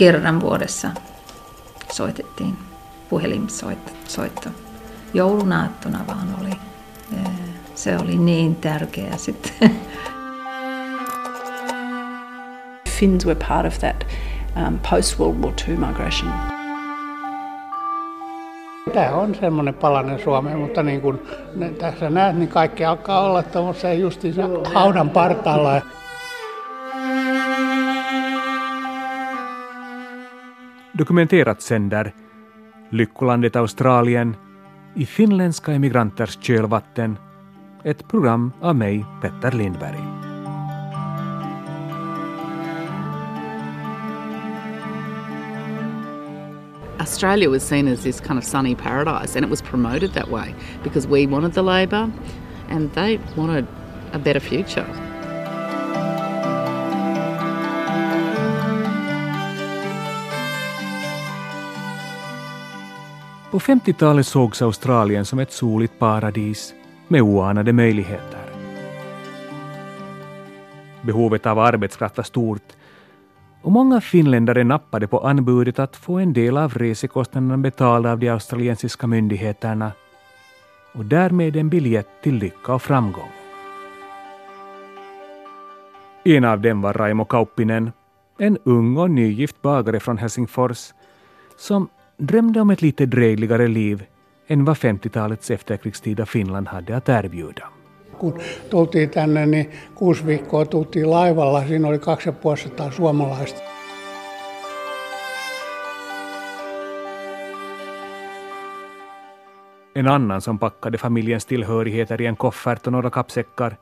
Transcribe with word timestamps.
kerran 0.00 0.40
vuodessa 0.40 0.90
soitettiin 1.92 2.56
puhelinsoitto. 3.10 4.48
Joulunaattona 5.14 6.04
vaan 6.06 6.34
oli. 6.40 6.50
Se 7.74 7.96
oli 7.98 8.18
niin 8.18 8.54
tärkeä 8.56 9.16
sitten. 9.16 9.52
Finns 12.98 13.26
were 13.26 13.40
part 13.48 13.66
of 13.66 13.78
that 13.78 14.06
um, 14.66 14.78
post-World 14.90 15.36
War 15.42 15.52
II 15.68 15.76
migration. 15.76 16.32
Tämä 18.92 19.10
on 19.10 19.34
semmoinen 19.34 19.74
palanen 19.74 20.22
Suomeen, 20.24 20.58
mutta 20.58 20.82
niin 20.82 21.00
kuin 21.00 21.22
tässä 21.78 22.10
näet, 22.10 22.36
niin 22.36 22.48
kaikki 22.48 22.84
alkaa 22.84 23.20
olla 23.20 23.42
tuommoisen 23.42 24.00
justiinsa 24.00 24.42
haudan 24.74 25.10
partaalla. 25.10 25.82
Dokumenterat 31.00 31.62
sänder 31.62 32.14
Lyckolandet 32.90 33.56
Australien 33.56 34.36
i 34.94 35.06
finländska 35.06 35.72
emigranters 35.72 36.38
kölvatten 36.40 37.18
ett 37.84 38.08
program 38.08 38.52
av 38.60 38.76
mig, 38.76 39.04
Petter 39.22 39.52
Lindberg. 39.52 39.98
Australia 46.98 47.50
was 47.50 47.68
seen 47.68 47.88
as 47.88 48.02
this 48.02 48.20
kind 48.20 48.38
of 48.38 48.44
sunny 48.44 48.74
paradise, 48.74 49.38
and 49.38 49.44
it 49.44 49.50
was 49.50 49.62
promoted 49.62 50.12
that 50.12 50.30
way 50.30 50.54
because 50.84 51.08
we 51.08 51.26
wanted 51.26 51.54
the 51.54 51.62
labour 51.62 52.10
and 52.68 52.94
they 52.94 53.20
wanted 53.36 53.66
a 54.12 54.18
better 54.18 54.40
future. 54.40 55.09
På 63.50 63.58
50-talet 63.58 64.26
sågs 64.26 64.62
Australien 64.62 65.24
som 65.24 65.38
ett 65.38 65.52
soligt 65.52 65.98
paradis 65.98 66.74
med 67.08 67.22
oanade 67.22 67.72
möjligheter. 67.72 68.40
Behovet 71.02 71.46
av 71.46 71.58
arbetskraft 71.58 72.16
var 72.16 72.24
stort 72.24 72.72
och 73.62 73.72
många 73.72 74.00
finländare 74.00 74.64
nappade 74.64 75.06
på 75.06 75.26
anbudet 75.26 75.78
att 75.78 75.96
få 75.96 76.18
en 76.18 76.32
del 76.32 76.56
av 76.56 76.74
resekostnaderna 76.74 77.56
betalda 77.56 78.12
av 78.12 78.18
de 78.18 78.28
australiensiska 78.28 79.06
myndigheterna 79.06 79.92
och 80.92 81.04
därmed 81.04 81.56
en 81.56 81.68
biljett 81.68 82.08
till 82.22 82.34
lycka 82.34 82.74
och 82.74 82.82
framgång. 82.82 83.30
En 86.24 86.44
av 86.44 86.60
dem 86.60 86.82
var 86.82 86.92
Raimo 86.92 87.24
Kauppinen, 87.24 87.92
en 88.38 88.58
ung 88.64 88.96
och 88.96 89.10
nygift 89.10 89.62
bagare 89.62 90.00
från 90.00 90.18
Helsingfors 90.18 90.92
som 91.56 91.88
drömde 92.28 92.60
om 92.60 92.70
ett 92.70 92.82
lite 92.82 93.06
drägligare 93.06 93.68
liv 93.68 94.02
än 94.46 94.64
vad 94.64 94.76
50-talets 94.76 95.50
efterkrigstida 95.50 96.26
Finland 96.26 96.68
hade 96.68 96.96
att 96.96 97.08
erbjuda. 97.08 97.68
Kun 98.18 98.40
tultiin 98.70 99.10
tänne, 99.10 99.46
niin 99.46 99.70
kuusi 99.94 100.26
viikkoa 100.26 100.64
tultiin 100.64 101.10
laivalla. 101.10 101.66
Siinä 101.66 101.88
oli 101.88 101.98
2500 101.98 102.90
suomalaista. 102.90 103.60
En 109.94 110.08
annan 110.08 110.40
som 110.40 110.58
packade 110.58 110.98
familjens 110.98 111.46
tillhörigheter 111.46 112.22
i 112.22 112.26
en 112.26 112.36
koffert 112.36 112.86
och 112.86 112.92
några 112.92 113.10
kappsäckar 113.10 113.76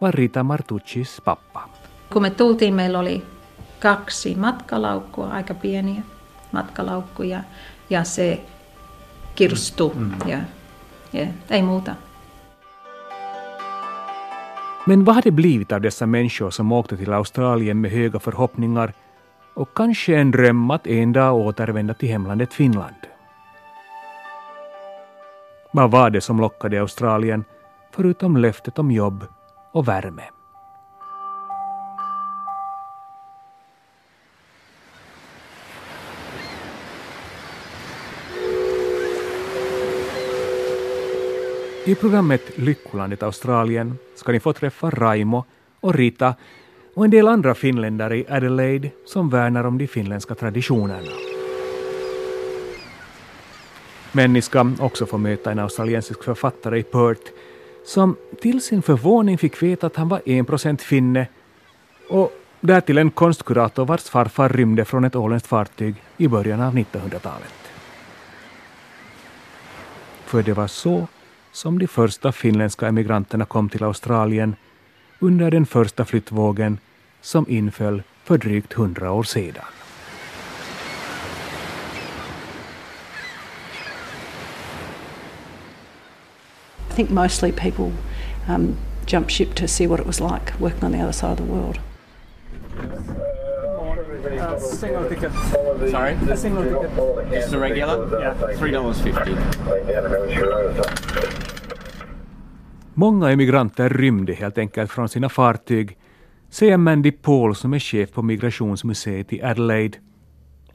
var 0.00 0.12
Rita 0.12 0.42
Martuccis 0.42 1.20
pappa. 1.24 1.68
Kun 2.12 2.22
me 2.22 2.30
tultiin, 2.30 2.74
meillä 2.74 2.98
oli 2.98 3.22
kaksi 3.80 4.34
matkalaukkua, 4.34 5.28
aika 5.28 5.54
pieniä 5.54 6.02
matkalaukkuja, 6.52 7.42
ja 7.88 8.04
se 8.04 8.40
kirstu. 9.34 9.90
Mm. 9.96 10.14
Ja, 10.28 10.38
ja, 11.10 11.26
ei 11.48 11.62
muuta. 11.62 11.94
Men 14.86 15.04
vad 15.04 15.14
hade 15.14 15.30
blivit 15.30 15.72
av 15.72 15.80
dessa 15.80 16.06
människor 16.06 16.50
som 16.50 16.72
åkte 16.72 16.96
till 16.96 17.12
Australien 17.12 17.80
med 17.80 17.90
höga 17.90 18.18
förhoppningar 18.18 18.92
och 19.54 19.74
kanske 19.74 20.16
en 20.16 20.30
dröm 20.30 20.70
att 20.70 20.86
en 20.86 21.12
dag 21.12 21.36
återvända 21.36 21.94
till 21.94 22.08
hemlandet 22.08 22.54
Finland? 22.54 22.94
Vad 25.72 25.90
var 25.90 26.10
det 26.10 26.20
som 26.20 26.40
lockade 26.40 26.80
Australien 26.80 27.44
förutom 27.92 28.36
löftet 28.36 28.78
om 28.78 28.90
jobb 28.90 29.26
och 29.72 29.88
värme? 29.88 30.22
I 41.86 41.94
programmet 41.94 42.58
Lyckolandet 42.58 43.22
Australien 43.22 43.98
ska 44.14 44.32
ni 44.32 44.40
få 44.40 44.52
träffa 44.52 44.90
Raimo 44.90 45.44
och 45.80 45.94
Rita 45.94 46.34
och 46.94 47.04
en 47.04 47.10
del 47.10 47.28
andra 47.28 47.54
finländare 47.54 48.16
i 48.16 48.26
Adelaide 48.28 48.90
som 49.06 49.30
värnar 49.30 49.64
om 49.64 49.78
de 49.78 49.86
finländska 49.86 50.34
traditionerna. 50.34 51.10
Men 54.12 54.32
ni 54.32 54.42
ska 54.42 54.72
också 54.80 55.06
få 55.06 55.18
möta 55.18 55.52
en 55.52 55.58
australiensisk 55.58 56.24
författare 56.24 56.78
i 56.78 56.82
Perth 56.82 57.30
som 57.84 58.16
till 58.40 58.62
sin 58.62 58.82
förvåning 58.82 59.38
fick 59.38 59.62
veta 59.62 59.86
att 59.86 59.96
han 59.96 60.08
var 60.08 60.18
1% 60.18 60.78
finne 60.78 61.26
och 62.08 62.32
därtill 62.60 62.98
en 62.98 63.10
konstkurator 63.10 63.84
vars 63.84 64.04
farfar 64.04 64.48
rymde 64.48 64.84
från 64.84 65.04
ett 65.04 65.16
åländskt 65.16 65.48
fartyg 65.48 65.94
i 66.16 66.28
början 66.28 66.60
av 66.60 66.74
1900-talet. 66.74 67.54
För 70.24 70.42
det 70.42 70.52
var 70.52 70.66
så 70.66 71.06
som 71.54 71.78
de 71.78 71.86
första 71.86 72.32
finländska 72.32 72.88
emigranterna 72.88 73.44
kom 73.44 73.68
till 73.68 73.84
Australien 73.84 74.56
under 75.18 75.50
den 75.50 75.66
första 75.66 76.04
flyttvågen 76.04 76.78
som 77.20 77.48
inföll 77.48 78.02
för 78.24 78.38
drygt 78.38 78.72
hundra 78.72 79.12
år 79.12 79.22
sedan. 79.22 79.64
I 86.90 86.96
think 86.96 87.10
mostly 87.10 87.52
people 87.52 87.92
um, 88.48 88.76
jumped 89.06 89.30
ship 89.30 89.54
to 89.54 89.68
see 89.68 89.86
what 89.86 90.00
it 90.00 90.06
was 90.06 90.20
like 90.20 90.52
working 90.60 90.84
on 90.84 90.92
the 90.92 91.02
other 91.02 91.12
side 91.12 91.32
of 91.32 91.38
the 91.38 91.52
world. 91.52 91.78
Single 94.64 95.08
ticket. 95.08 95.32
Sorry? 95.90 96.16
The 96.26 96.36
single 96.36 96.64
ticket. 96.64 96.90
It's 97.32 97.50
the 97.50 97.58
regular? 97.58 98.20
Yeah. 98.20 98.34
$3.50. 98.58 99.38
Många 102.94 103.30
emigranter 103.30 103.88
rymde 103.88 104.34
helt 104.34 104.58
enkelt 104.58 104.90
från 104.90 105.08
sina 105.08 105.28
fartyg, 105.28 105.98
säger 106.50 106.76
Mandy 106.76 107.12
Paul 107.12 107.54
som 107.54 107.74
är 107.74 107.78
chef 107.78 108.12
på 108.12 108.22
Migrationsmuseet 108.22 109.32
i 109.32 109.42
Adelaide. 109.42 109.96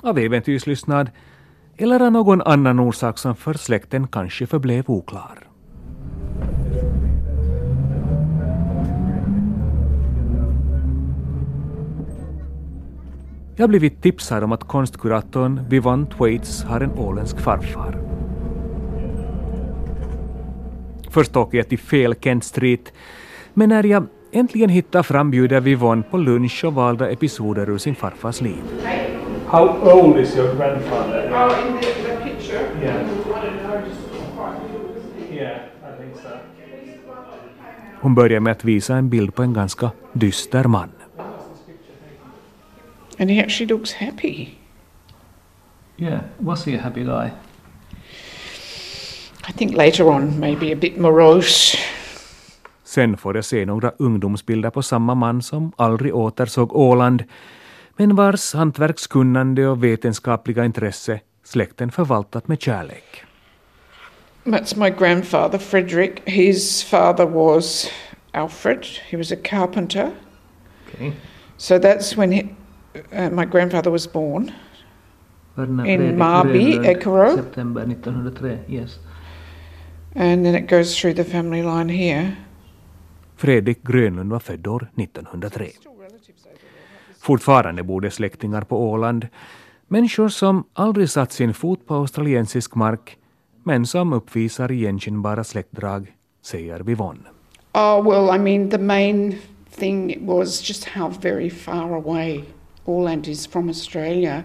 Av 0.01 0.19
äventyrslystnad 0.19 1.09
eller 1.77 1.99
av 1.99 2.11
någon 2.11 2.41
annan 2.41 2.79
orsak 2.79 3.17
som 3.17 3.35
för 3.35 3.53
släkten 3.53 4.07
kanske 4.07 4.47
förblev 4.47 4.83
oklar. 4.87 5.48
Jag 13.59 13.63
har 13.63 13.69
blivit 13.69 14.01
tipsad 14.01 14.43
om 14.43 14.51
att 14.51 14.63
konstkuratorn 14.63 15.61
Vivan 15.69 16.07
Thwaites 16.07 16.63
har 16.63 16.81
en 16.81 16.91
åländsk 16.91 17.39
farfar. 17.39 17.97
Först 21.09 21.35
åker 21.37 21.57
jag 21.57 21.69
till 21.69 21.79
fel 21.79 22.15
Kent 22.21 22.43
Street, 22.43 22.93
men 23.53 23.69
när 23.69 23.83
jag 23.83 24.07
äntligen 24.31 24.69
hittar 24.69 25.03
fram 25.03 25.31
bjuder 25.31 25.59
Vivon 25.59 26.03
på 26.03 26.17
lunch 26.17 26.65
och 26.65 26.73
valda 26.73 27.09
episoder 27.09 27.69
ur 27.69 27.77
sin 27.77 27.95
farfars 27.95 28.41
liv. 28.41 28.63
How 29.47 29.93
old 29.93 30.19
is 30.19 30.37
your 30.37 30.55
grandfather? 30.55 31.31
Oh, 31.33 31.67
in 31.67 31.77
the, 31.77 31.87
the 31.87 32.29
picture? 32.29 32.59
Yeah. 32.81 32.95
I 35.81 36.01
think 36.01 36.15
so. 36.15 36.29
Hon 38.01 38.15
börjar 38.15 38.39
med 38.39 38.51
att 38.51 38.65
visa 38.65 38.95
en 38.95 39.09
bild 39.09 39.35
på 39.35 39.43
en 39.43 39.53
ganska 39.53 39.91
dyster 40.13 40.63
man. 40.63 40.89
And 43.19 43.29
he 43.29 43.39
actually 43.39 43.67
looks 43.67 43.91
happy. 43.91 44.57
Yeah, 45.97 46.19
was 46.37 46.65
he 46.65 46.75
a 46.75 46.81
happy 46.81 47.03
guy? 47.03 47.31
I 49.49 49.51
think 49.51 49.75
later 49.75 50.07
on, 50.07 50.39
maybe 50.39 50.71
a 50.71 50.75
bit 50.75 50.97
morose. 50.97 51.77
Sen 52.83 53.17
får 53.17 53.35
jag 53.35 53.45
se 53.45 53.65
några 53.65 53.91
ungdomsbilder 53.97 54.69
på 54.69 54.83
samma 54.83 55.15
man 55.15 55.41
som 55.41 55.71
aldrig 55.75 56.15
återsåg 56.15 56.75
Åland, 56.75 57.23
men 57.97 58.15
vars 58.15 58.53
hantverkskunnande 58.53 59.67
och 59.67 59.83
vetenskapliga 59.83 60.65
intresse 60.65 61.19
släkten 61.43 61.91
förvaltat 61.91 62.47
med 62.47 62.61
kärlek. 62.61 63.23
That's 64.43 64.77
my 64.77 64.89
grandfather, 64.89 65.57
Frederick. 65.57 66.29
His 66.29 66.83
father 66.83 67.25
was 67.25 67.91
Alfred. 68.31 68.85
He 69.09 69.17
was 69.17 69.31
a 69.31 69.35
carpenter. 69.43 70.11
Okay. 70.87 71.11
So 71.57 71.79
that's 71.79 72.17
when 72.17 72.31
he, 72.31 72.43
uh, 72.95 73.29
my 73.29 73.45
grandfather 73.45 73.91
was 73.91 74.11
born. 74.11 74.51
in 75.57 76.17
Marby, 76.17 76.79
Ekero. 76.85 77.35
September 77.35 77.81
1903, 77.81 78.57
yes. 78.67 78.99
And 80.15 80.45
then 80.45 80.55
it 80.55 80.69
goes 80.69 80.95
through 81.01 81.13
the 81.13 81.23
family 81.23 81.63
line 81.63 81.89
here. 81.89 82.35
Fredrik 83.35 83.83
Grönlund 83.83 84.31
var 84.31 84.39
född 84.39 84.67
år 84.67 84.91
1903. 84.95 85.69
Fortfarande 87.19 87.83
bor 87.83 88.01
det 88.01 88.11
släktingar 88.11 88.61
på 88.61 88.89
Åland, 88.91 89.27
människor 89.87 90.29
som 90.29 90.63
aldrig 90.73 91.09
satt 91.09 91.31
sin 91.31 91.53
fot 91.53 91.87
på 91.87 91.95
australiensisk 91.95 92.75
mark 92.75 93.17
men 93.63 93.85
som 93.85 94.13
uppvisar 94.13 94.71
igenkännbara 94.71 95.43
släktdrag, 95.43 96.15
säger 96.41 96.79
Vivon. 96.79 97.27
Oh, 97.73 98.09
well, 98.09 98.35
I 98.35 98.39
mean, 98.39 98.69
the 98.69 98.77
main 98.77 99.35
thing 99.71 100.25
was 100.25 100.69
just 100.69 100.85
how 100.85 101.09
very 101.21 101.49
far 101.49 101.93
away 101.95 102.43
Åland 102.89 103.27
is 103.27 103.47
from 103.47 103.69
Australia. 103.69 104.43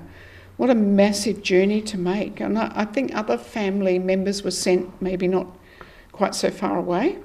What 0.57 0.71
a 0.71 0.75
massive 0.75 1.43
journey 1.43 1.81
to 1.83 1.99
make. 1.99 2.41
And 2.41 2.59
I, 2.59 2.73
I 2.75 2.85
think 2.85 3.15
other 3.15 3.39
family 3.39 3.99
members 3.99 4.45
were 4.45 4.53
sent 4.53 5.01
maybe 5.01 5.29
not 5.29 5.47
quite 6.13 6.35
so 6.35 6.51
far 6.51 6.79
away. 6.79 7.17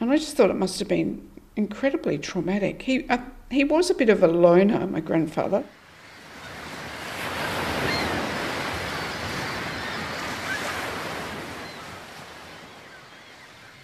And 0.00 0.10
I 0.10 0.16
just 0.16 0.36
thought 0.36 0.50
it 0.50 0.56
must 0.56 0.78
have 0.78 0.88
been 0.88 1.28
incredibly 1.56 2.18
traumatic. 2.18 2.82
He, 2.82 3.06
uh, 3.08 3.18
he 3.50 3.64
was 3.64 3.90
a 3.90 3.94
bit 3.94 4.08
of 4.08 4.22
a 4.22 4.26
loner, 4.26 4.86
my 4.86 5.00
grandfather. 5.00 5.62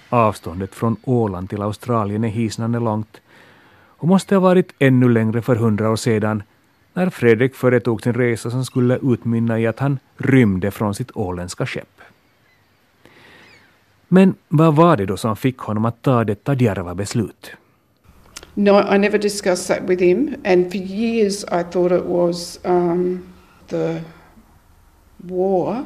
Avståndet 0.09 0.75
från 0.75 0.97
Åland 1.05 1.51
till 1.51 1.63
Australien 1.63 2.25
är 2.25 2.29
hisnande 2.29 2.81
långt 2.81 3.21
och 3.97 4.09
måste 4.09 4.35
ha 4.35 4.41
varit 4.41 4.73
ännu 4.79 5.09
längre 5.09 5.43
för 5.43 5.57
hundra 5.57 5.91
år 5.91 5.97
sedan 5.97 6.43
när 6.97 7.11
Fredrik 7.11 7.55
företog 7.55 8.03
sin 8.03 8.15
resa 8.15 8.51
som 8.51 8.65
skulle 8.65 8.99
utmynna 9.03 9.61
i 9.61 9.67
att 9.67 9.79
han 9.79 9.99
rymde 10.17 10.71
från 10.71 10.95
sitt 10.95 11.17
åländska 11.17 11.67
skepp. 11.67 12.01
Men 14.09 14.35
vad 14.49 14.75
var 14.75 14.97
det 14.97 15.07
då 15.07 15.17
som 15.17 15.37
fick 15.37 15.59
honom 15.59 15.85
att 15.85 16.03
ta 16.03 16.25
detta 16.25 16.55
djärva 16.55 16.95
beslut? 16.95 17.53
No, 18.55 18.95
I 18.95 18.99
never 18.99 19.19
discussed 19.19 19.77
that 19.77 19.91
with 19.91 20.03
him, 20.03 20.35
and 20.45 20.73
for 20.73 20.77
years 20.77 21.45
I 21.45 21.63
thought 21.63 21.93
it 21.93 22.05
was 22.05 22.61
um, 22.65 23.21
the 23.69 24.01
war. 25.17 25.85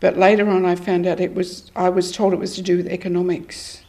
But 0.00 0.16
later 0.16 0.48
on, 0.48 0.64
I 0.64 0.76
found 0.76 1.06
out 1.06 1.20
it 1.20 1.34
was. 1.34 1.72
I 1.76 1.90
was 1.90 2.12
told 2.12 2.34
it 2.34 2.40
was 2.40 2.54
to 2.56 2.62
do 2.62 2.76
with 2.76 2.86
economics. 2.86 3.82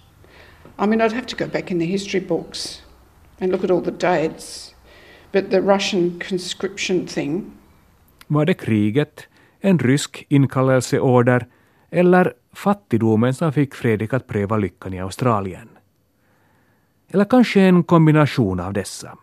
I 0.80 0.86
mean, 0.86 1.02
I'd 1.02 1.12
have 1.12 1.28
to 1.28 1.36
go 1.36 1.48
back 1.48 1.72
in 1.72 1.80
the 1.80 1.86
history 1.86 2.20
books 2.20 2.83
and 3.40 3.52
look 3.52 3.64
at 3.64 3.72
all 3.72 3.84
the 3.84 3.92
dates. 3.92 4.76
But 5.32 5.52
the 5.52 5.62
Russian 5.62 6.22
conscription 6.30 7.08
thing. 7.08 7.52
Var 8.28 8.46
det 8.46 8.54
kriget, 8.54 9.28
en 9.60 9.80
rysk 9.80 10.26
inkallelseorder 10.30 11.46
eller 11.92 12.34
fattigdomen 12.54 13.34
som 13.34 13.54
fick 13.54 13.76
Fredrik 13.76 14.14
att 14.14 14.28
pröva 14.28 14.58
lyckan 14.58 14.94
i 14.94 15.00
Australien? 15.00 15.70
Eller 17.10 17.26
kanske 17.26 17.62
en 17.62 17.84
kombination 17.84 18.60
av 18.60 18.74
dessa? 18.74 19.18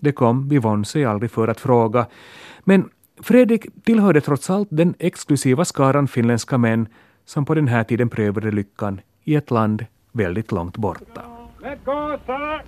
Det 0.00 0.12
kom 0.12 0.52
Yvonne 0.52 0.84
sig 0.84 1.04
aldrig 1.04 1.30
för 1.30 1.48
att 1.48 1.60
fråga, 1.60 2.06
men 2.64 2.90
Fredrik 3.20 3.84
tillhörde 3.84 4.20
trots 4.20 4.50
allt 4.50 4.68
den 4.70 4.94
exklusiva 4.98 5.64
skaran 5.64 6.08
finländska 6.08 6.58
män 6.58 6.88
som 7.24 7.44
på 7.44 7.54
den 7.54 7.68
här 7.68 7.84
tiden 7.84 8.08
prövade 8.08 8.50
lyckan 8.50 9.00
i 9.24 9.34
ett 9.34 9.50
land 9.50 9.86
väldigt 10.12 10.52
långt 10.52 10.76
borta. 10.76 11.35
Let 11.86 11.94
go, 11.94 12.18
sir! 12.26 12.62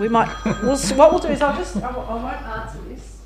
We 0.00 0.08
might. 0.08 0.28
We'll, 0.62 0.72
s- 0.72 0.92
what 0.92 1.10
we'll 1.12 1.20
do 1.20 1.28
is 1.28 1.42
I'll 1.42 1.56
just. 1.56 1.76
I 1.76 1.80
won't 1.80 2.08
I 2.08 2.14
won't 2.14 2.42
answer 2.60 2.78
this. 2.88 3.18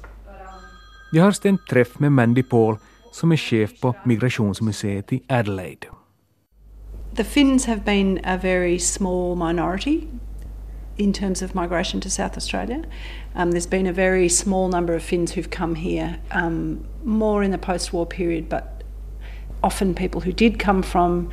Jag 1.13 1.21
um, 1.21 1.25
har 1.25 1.33
stämt 1.33 1.67
träff 1.67 1.99
med 1.99 2.13
Mandy 2.13 2.43
Paul 2.43 2.77
som 3.13 3.33
är 3.33 3.37
chef 3.37 3.81
på 3.81 3.95
Migrationsmuseet 4.05 5.13
i 5.13 5.23
Adelaide. 5.29 5.87
The 7.17 7.25
Finns 7.25 7.67
have 7.67 7.81
been 7.85 8.21
a 8.25 8.39
very 8.43 8.79
small 8.79 9.37
minority 9.37 10.01
in 10.99 11.13
terms 11.13 11.43
of 11.43 11.55
migration 11.55 12.01
to 12.01 12.11
South 12.11 12.37
Australia. 12.37 12.83
Um, 13.35 13.53
there's 13.53 13.67
been 13.67 13.87
a 13.87 13.93
very 13.93 14.29
small 14.29 14.69
number 14.69 14.95
of 14.95 15.03
Finns 15.03 15.33
who've 15.33 15.51
come 15.51 15.75
here, 15.75 16.19
um, 16.31 16.85
more 17.05 17.43
in 17.43 17.51
the 17.51 17.59
post 17.59 17.93
war 17.93 18.07
period, 18.07 18.49
but 18.49 18.83
often 19.63 19.95
people 19.95 20.21
who 20.21 20.33
did 20.33 20.59
come 20.59 20.83
from 20.83 21.31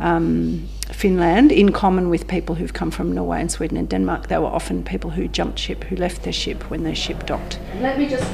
um, 0.00 0.68
Finland, 0.92 1.52
in 1.52 1.72
common 1.72 2.08
with 2.08 2.28
people 2.28 2.54
who've 2.54 2.72
come 2.72 2.90
from 2.90 3.12
Norway 3.12 3.40
and 3.40 3.50
Sweden 3.50 3.76
and 3.76 3.88
Denmark, 3.88 4.28
they 4.28 4.38
were 4.38 4.46
often 4.46 4.84
people 4.84 5.10
who 5.10 5.28
jumped 5.28 5.58
ship, 5.58 5.84
who 5.84 5.96
left 5.96 6.22
their 6.22 6.32
ship 6.32 6.70
when 6.70 6.84
their 6.84 6.94
ship 6.94 7.26
docked. 7.26 7.58
Let 7.80 7.98
me 7.98 8.08
just 8.08 8.30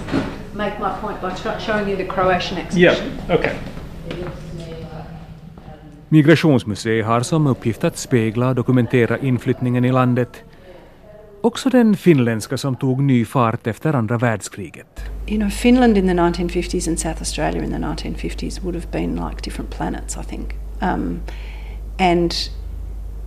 make 0.54 0.78
my 0.78 0.98
point 1.00 1.20
by 1.22 1.34
showing 1.58 1.88
you 1.88 1.96
the 1.96 2.06
Croatian 2.06 2.58
exhibition. 2.58 3.18
Yeah, 3.28 3.36
okay. 3.36 3.56
Migrationsmuseet 6.08 7.04
har 7.04 7.20
som 7.20 7.46
uppgift 7.46 7.84
att 7.84 7.96
spegla 7.96 8.48
och 8.48 8.54
dokumentera 8.54 9.18
inflyttningen 9.18 9.84
i 9.84 9.92
landet. 9.92 10.44
Också 11.44 11.70
den 11.70 11.96
finländska 11.96 12.58
som 12.58 12.76
tog 12.76 13.02
ny 13.02 13.24
fart 13.24 13.66
efter 13.66 13.94
andra 13.94 14.18
världskriget. 14.18 15.04
You 15.26 15.38
know, 15.38 15.50
Finland 15.50 15.98
in 15.98 16.06
the 16.06 16.14
1950s 16.14 16.88
and 16.88 16.98
South 16.98 17.20
Australia 17.20 17.64
in 17.64 17.70
the 17.70 17.78
1950s 17.78 18.62
would 18.62 18.74
have 18.74 18.86
been 18.92 19.14
like 19.14 19.42
different 19.42 19.70
planets, 19.70 20.16
I 20.16 20.22
think. 20.28 20.54
Um, 20.82 21.20
and 21.98 22.32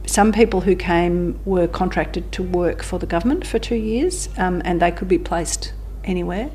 some 0.06 0.34
people 0.34 0.60
who 0.60 0.75
came 0.80 1.34
were 1.46 1.68
contracted 1.68 2.24
to 2.31 2.44
work 2.44 2.84
for 2.84 3.00
the 3.00 3.06
government 3.06 3.48
for 3.48 3.60
two 3.60 3.75
years, 3.75 4.30
um, 4.38 4.62
and 4.66 4.80
they 4.80 4.92
could 4.92 5.08
be 5.08 5.20
placed 5.20 5.74
anywhere. 6.04 6.50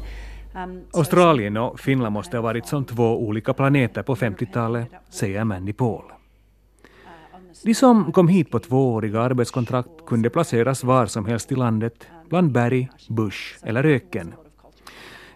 Um, 0.55 0.81
Australien 0.93 1.57
och 1.57 1.81
Finland 1.81 2.13
måste 2.13 2.37
ha 2.37 2.43
varit 2.43 2.67
som 2.67 2.85
två 2.85 3.27
olika 3.27 3.53
planeter 3.53 4.03
på 4.03 4.15
50-talet, 4.17 4.89
säger 5.11 5.45
Mandy 5.45 5.73
Paul. 5.73 6.03
De 7.65 7.75
som 7.75 8.13
kom 8.13 8.29
hit 8.29 8.51
på 8.51 8.59
tvååriga 8.59 9.21
arbetskontrakt 9.21 10.07
kunde 10.07 10.31
placeras 10.31 10.85
var 10.85 11.07
som 11.07 11.27
helst 11.27 11.53
i 11.53 11.55
landet, 11.55 12.07
bland 12.29 12.53
berg, 12.53 12.89
bush 13.09 13.59
eller 13.63 13.85
öken. 13.85 14.35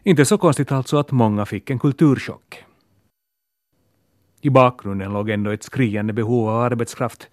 Inte 0.03 0.25
så 0.25 0.39
konstigt 0.39 0.73
alltså 0.73 0.97
att 0.97 1.13
många 1.13 1.47
fick 1.47 1.71
en 1.71 1.79
kulturchock. 1.79 2.65
I 4.41 4.51
bakgrunden 4.51 5.13
låg 5.13 5.31
ändå 5.31 5.51
ett 5.51 5.63
skriande 5.63 6.13
behov 6.13 6.49
av 6.49 6.61
arbetskraft 6.61 7.29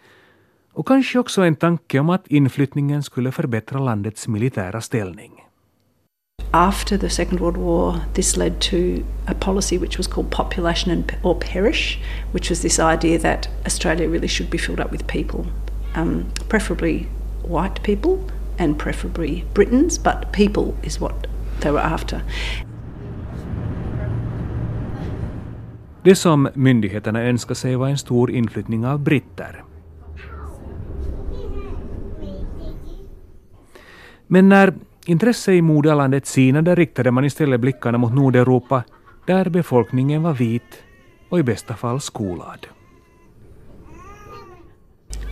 och 0.74 0.88
kanske 0.88 1.20
också 1.20 1.42
en 1.42 1.56
tanke 1.56 2.00
om 2.00 2.10
att 2.10 2.28
inflyttningen 2.28 3.04
skulle 3.04 3.32
förbättra 3.32 3.80
landets 3.80 4.28
militära 4.28 4.82
ställning. 4.82 5.43
After 6.54 6.98
the 6.98 7.10
Second 7.10 7.40
World 7.40 7.58
War, 7.58 8.06
this 8.14 8.38
led 8.38 8.62
to 8.62 9.04
a 9.26 9.34
policy 9.34 9.80
which 9.80 9.98
was 9.98 10.06
called 10.06 10.30
population 10.30 10.92
and, 10.92 11.16
or 11.24 11.34
perish, 11.34 12.00
which 12.32 12.50
was 12.52 12.62
this 12.62 12.80
idea 12.80 13.18
that 13.18 13.48
Australia 13.66 14.08
really 14.08 14.28
should 14.28 14.52
be 14.52 14.60
filled 14.60 14.80
up 14.80 14.92
with 14.92 15.08
people, 15.08 15.48
um, 15.96 16.32
preferably 16.50 17.08
white 17.42 17.82
people 17.82 18.30
and 18.60 18.78
preferably 18.78 19.46
Britons, 19.56 19.98
but 19.98 20.32
people 20.32 20.76
is 20.84 21.00
what 21.00 21.26
they 21.62 21.72
were 21.72 21.80
after. 21.80 22.22
Det 26.04 26.16
som 26.16 26.48
myndigheterna 26.54 27.24
önskade 27.24 27.56
sig 27.56 27.76
var 27.76 27.88
en 27.88 27.98
stor 27.98 28.32
inflyttning 28.32 28.86
av 28.86 29.00
britter. 29.00 29.64
Men 34.28 34.50
när 34.50 34.74
intresset 35.06 35.54
i 35.54 35.62
moderlandet 35.62 36.26
sinade 36.26 36.76
riktade 36.76 37.12
man 37.12 37.26
istället 37.26 37.60
blickarna 37.60 37.98
mot 37.98 38.14
Nordeuropa 38.14 38.84
där 39.28 39.50
befolkningen 39.50 40.24
var 40.24 40.34
vit 40.34 40.84
och 41.30 41.40
i 41.40 41.44
bästa 41.44 41.74
fall 41.74 42.02
skolad. 42.02 42.68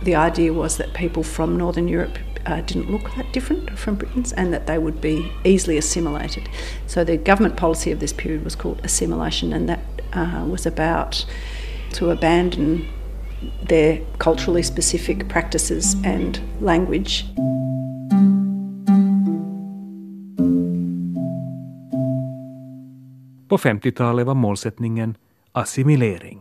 The 0.04 0.14
idea 0.14 0.52
was 0.52 0.76
that 0.76 0.94
people 0.94 1.22
from 1.22 1.58
Northern 1.58 1.88
Europe 1.88 2.18
uh, 2.46 2.58
didn't 2.66 2.90
look 2.90 3.14
that 3.16 3.32
different 3.32 3.70
from 3.78 3.96
Britons 3.96 4.32
and 4.32 4.52
that 4.52 4.66
they 4.66 4.78
would 4.78 5.00
be 5.00 5.24
easily 5.44 5.78
assimilated. 5.78 6.42
So 6.86 7.04
the 7.04 7.16
government 7.16 7.56
policy 7.56 7.92
of 7.92 8.00
this 8.00 8.12
period 8.12 8.44
was 8.44 8.56
called 8.56 8.80
assimilation, 8.84 9.52
and 9.52 9.68
that 9.68 9.80
uh, 10.12 10.44
was 10.50 10.66
about 10.66 11.24
to 11.92 12.10
abandon 12.10 12.88
their 13.68 14.00
culturally 14.18 14.62
specific 14.62 15.28
practices 15.28 15.96
and 16.04 16.40
language. 16.60 17.24
På 23.52 23.58
50-talet 23.58 24.26
var 24.26 24.34
målsättningen 24.34 25.16
assimilering. 25.52 26.40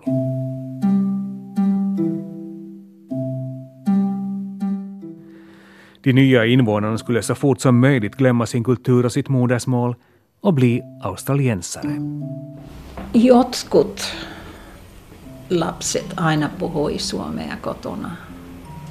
De 6.01 6.13
nya 6.13 6.45
invånarna 6.45 6.97
skulle 6.97 7.23
så 7.23 7.35
fort 7.35 7.61
som 7.61 7.79
möjligt 7.79 8.15
glömma 8.15 8.45
sin 8.45 8.63
kultur 8.63 9.05
och 9.05 9.11
sitt 9.11 9.29
modersmål 9.29 9.95
och 10.41 10.53
bli 10.53 10.81
australiensare. 11.01 11.95
Jotkut 13.13 14.15
lapset 15.49 16.13
aina 16.15 16.49
puhui 16.59 16.99
suomea 16.99 17.57
kotona. 17.61 18.11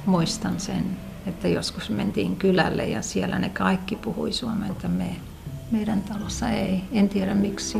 muistan 0.05 0.59
sen, 0.59 0.97
että 1.27 1.47
joskus 1.47 1.89
mentiin 1.89 2.35
kylälle 2.35 2.85
ja 2.85 3.01
siellä 3.01 3.39
ne 3.39 3.49
kaikki 3.49 3.95
puhui 3.95 4.31
suomea, 4.31 4.69
että 4.69 4.87
me, 4.87 5.15
meidän 5.71 6.01
talossa 6.01 6.49
ei. 6.49 6.83
En 6.91 7.09
tiedä 7.09 7.33
miksi. 7.33 7.77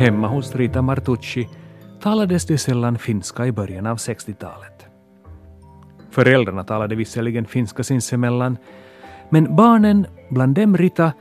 Hemma 0.00 0.28
hos 0.28 0.54
Rita 0.54 0.82
Martucci 0.82 1.48
talades 2.00 2.48
det 2.48 2.58
sällan 2.58 2.96
finska 2.96 3.46
i 3.46 3.52
början 3.52 3.86
av 3.86 3.96
60-talet. 3.96 4.86
Föräldrarna 6.10 6.64
talade 6.64 6.94
visserligen 6.94 7.46
finska 7.46 7.82
sinsemellan, 7.82 8.58
men 9.30 9.56
barnen, 9.56 10.06
bland 10.30 10.54
dem 10.54 10.76
Rita, 10.76 11.12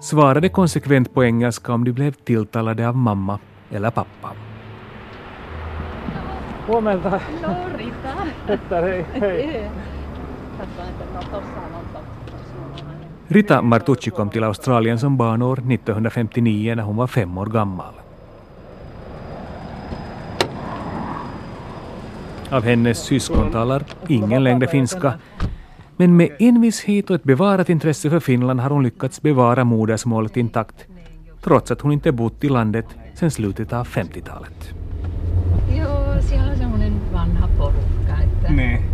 svarade 0.00 0.48
konsekvent 0.48 1.14
på 1.14 1.24
engelska 1.24 1.72
om 1.72 1.84
de 1.84 1.92
blev 1.92 2.12
tilltalade 2.12 2.88
av 2.88 2.96
mamma 2.96 3.38
eller 3.70 3.90
pappa. 3.90 4.32
Huomenta. 6.66 7.10
No 7.42 7.78
Rita. 7.78 8.14
Petter, 8.46 8.82
hei. 8.82 9.04
hei. 9.20 9.70
Rita 13.28 13.62
Martucci 13.62 14.10
kom 14.10 14.30
till 14.30 14.44
Australien 14.44 14.98
som 14.98 15.16
barn 15.16 15.42
år 15.42 15.58
1959 15.58 16.74
när 16.74 16.82
hon 16.82 16.96
var 16.96 17.06
fem 17.06 17.38
år 17.38 17.46
gammal. 17.46 17.94
Av 22.50 22.62
hennes 22.62 22.98
syskon 22.98 23.50
talar 23.50 23.82
ingen 24.08 24.44
längre 24.44 24.66
finska, 24.66 25.14
men 25.96 26.16
med 26.16 26.28
envishet 26.38 27.10
och 27.10 27.16
ett 27.16 27.24
bevarat 27.24 27.68
intresse 27.68 28.10
för 28.10 28.20
Finland 28.20 28.60
har 28.60 28.70
hon 28.70 28.82
lyckats 28.82 29.22
bevara 29.22 29.64
modersmålet 29.64 30.36
intakt, 30.36 30.86
trots 31.44 31.70
att 31.70 31.80
hon 31.80 31.92
inte 31.92 32.12
bott 32.12 32.44
i 32.44 32.48
landet 32.48 32.86
sedan 33.14 33.30
slutet 33.30 33.72
av 33.72 33.86
50-talet. 33.86 34.74
Joo, 35.76 36.22
siellä 36.22 36.52
on 36.52 36.58
semmoinen 36.58 36.92
vanha 37.12 37.48
porukka, 37.58 38.22
että... 38.22 38.52
Niin. 38.52 38.91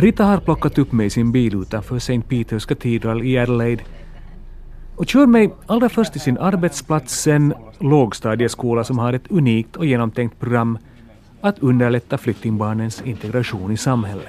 Rita 0.00 0.24
har 0.24 0.38
plockat 0.38 0.78
upp 0.78 0.92
mig 0.92 1.06
i 1.06 1.10
sin 1.10 1.32
bil 1.32 1.54
utanför 1.54 1.96
St. 1.96 2.20
Peters 2.28 2.66
Cathedral 2.66 3.24
i 3.24 3.38
Adelaide 3.38 3.82
och 4.96 5.06
kör 5.06 5.26
mig 5.26 5.54
allra 5.66 5.88
först 5.88 6.12
till 6.12 6.20
sin 6.20 6.38
arbetsplats, 6.38 7.26
en 7.26 7.54
lågstadieskola 7.78 8.84
som 8.84 8.98
har 8.98 9.12
ett 9.12 9.30
unikt 9.30 9.76
och 9.76 9.86
genomtänkt 9.86 10.40
program 10.40 10.78
att 11.40 11.58
underlätta 11.58 12.18
flyktingbarnens 12.18 13.02
integration 13.02 13.72
i 13.72 13.76
samhället. 13.76 14.26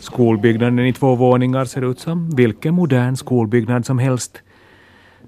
Skolbyggnaden 0.00 0.78
i 0.78 0.92
två 0.92 1.14
våningar 1.14 1.64
ser 1.64 1.90
ut 1.90 2.00
som 2.00 2.30
vilken 2.30 2.74
modern 2.74 3.16
skolbyggnad 3.16 3.86
som 3.86 3.98
helst. 3.98 4.42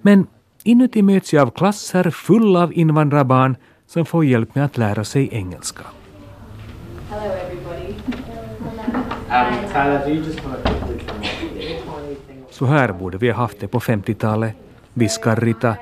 Men 0.03 0.27
inuti 0.67 1.03
möts 1.03 1.33
jag 1.33 1.43
av 1.43 1.51
klasser 1.51 2.11
fulla 2.11 2.63
av 2.63 2.73
invandrarbarn 2.73 3.57
som 3.87 4.07
får 4.07 4.25
hjälp 4.25 4.55
med 4.55 4.65
att 4.65 4.77
lära 4.79 5.05
sig 5.05 5.29
engelska. 5.33 5.83
Hello, 7.11 7.33
everybody. 7.33 7.95
Um, 9.29 9.73
Tyler, 9.73 10.07
do 10.07 10.11
you 10.11 10.25
just 10.25 10.45
want 10.45 10.65
to 10.65 10.71
quickly 10.71 10.99
come 11.07 11.21
up? 11.21 12.51
Så 12.51 12.67
här 12.67 12.93
borde 12.93 13.19
vi 13.19 13.31
ha 13.31 13.37
haft 13.37 13.61
det 13.61 13.69
på 13.69 13.81
50-talet, 13.81 14.55
viskar 14.95 15.37
Rita 15.37 15.77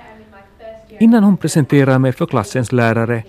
innan 1.00 1.24
hon 1.24 1.36
presenterar 1.36 1.98
mig 1.98 2.12
för 2.12 2.26
klassens 2.26 2.72
lärare 2.72 3.22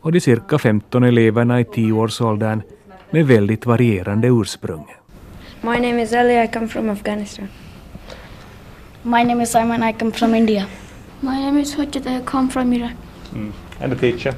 och 0.00 0.12
de 0.12 0.20
cirka 0.20 0.58
15 0.58 1.04
eleverna 1.04 1.60
i 1.60 1.64
10-årsåldern 1.64 2.62
med 3.10 3.26
väldigt 3.26 3.66
varierande 3.66 4.28
ursprung. 4.28 4.86
My 5.60 5.70
name 5.70 6.02
is 6.02 6.12
Ali. 6.12 6.44
I 6.44 6.48
come 6.48 6.68
from 6.68 6.90
Afghanistan. 6.90 7.48
My 9.02 9.24
name 9.24 9.42
is 9.42 9.50
Simon. 9.50 9.82
I 9.82 9.92
come 9.92 10.12
from 10.12 10.34
India. 10.34 10.66
My 11.22 11.38
name 11.40 11.58
is 11.60 11.74
Hujjat. 11.74 12.06
I 12.06 12.20
come 12.24 12.48
from 12.48 12.72
Iraq. 12.72 12.94
Mm. 13.34 13.52
And 13.80 13.92
the 13.92 13.96
teacher? 13.96 14.34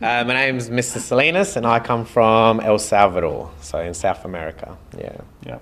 Uh, 0.00 0.24
my 0.26 0.34
name's 0.34 0.68
Mr. 0.70 0.98
Salinas, 0.98 1.56
and 1.56 1.66
I 1.66 1.78
come 1.80 2.04
from 2.04 2.60
El 2.60 2.78
Salvador, 2.78 3.48
so 3.60 3.78
in 3.78 3.94
South 3.94 4.24
America. 4.24 4.76
Yeah. 4.98 5.12
Yeah. 5.46 5.58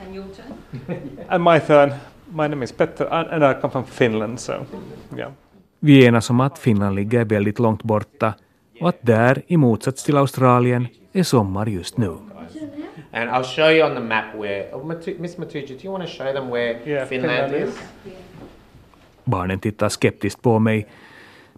And 0.00 0.14
your 0.14 0.24
turn? 0.36 1.18
And 1.28 1.42
my 1.42 1.58
turn. 1.60 1.92
My 2.32 2.48
name 2.48 2.62
is 2.64 2.72
Petter, 2.72 3.06
and 3.10 3.28
and 3.30 3.44
I 3.44 3.60
come 3.60 3.70
from 3.70 3.84
Finland, 3.84 4.40
so 4.40 4.64
yeah. 5.16 5.30
Vi 5.80 6.06
enas 6.06 6.30
om 6.30 6.40
att 6.40 6.58
Finland 6.58 6.94
ligger 6.96 7.24
väldigt 7.24 7.58
långt 7.58 7.82
borta 7.82 8.34
och 8.80 8.88
att 8.88 8.98
där, 9.02 9.42
i 9.46 9.56
motsats 9.56 10.04
till 10.04 10.16
Australien, 10.16 10.86
är 11.12 11.22
sommar 11.22 11.66
just 11.66 11.96
nu. 11.98 12.16
And 13.14 13.30
I'll 13.30 13.44
show 13.44 13.70
you 13.70 13.86
on 13.90 13.94
the 13.94 14.00
map 14.00 14.34
where. 14.34 14.70
Oh, 14.72 14.84
Matu- 14.84 15.18
Miss 15.20 15.36
Matucci, 15.38 15.66
do 15.66 15.84
you 15.84 15.92
want 15.92 16.04
to 16.04 16.10
show 16.10 16.32
them 16.32 16.50
where 16.50 16.78
Yeah, 16.84 17.08
Finland, 17.08 17.50
Finland 17.50 17.68
is? 17.68 17.78
Barnen 19.24 19.60
tittar 19.60 19.88
skeptiskt 19.88 20.42
på 20.42 20.58
mig, 20.58 20.86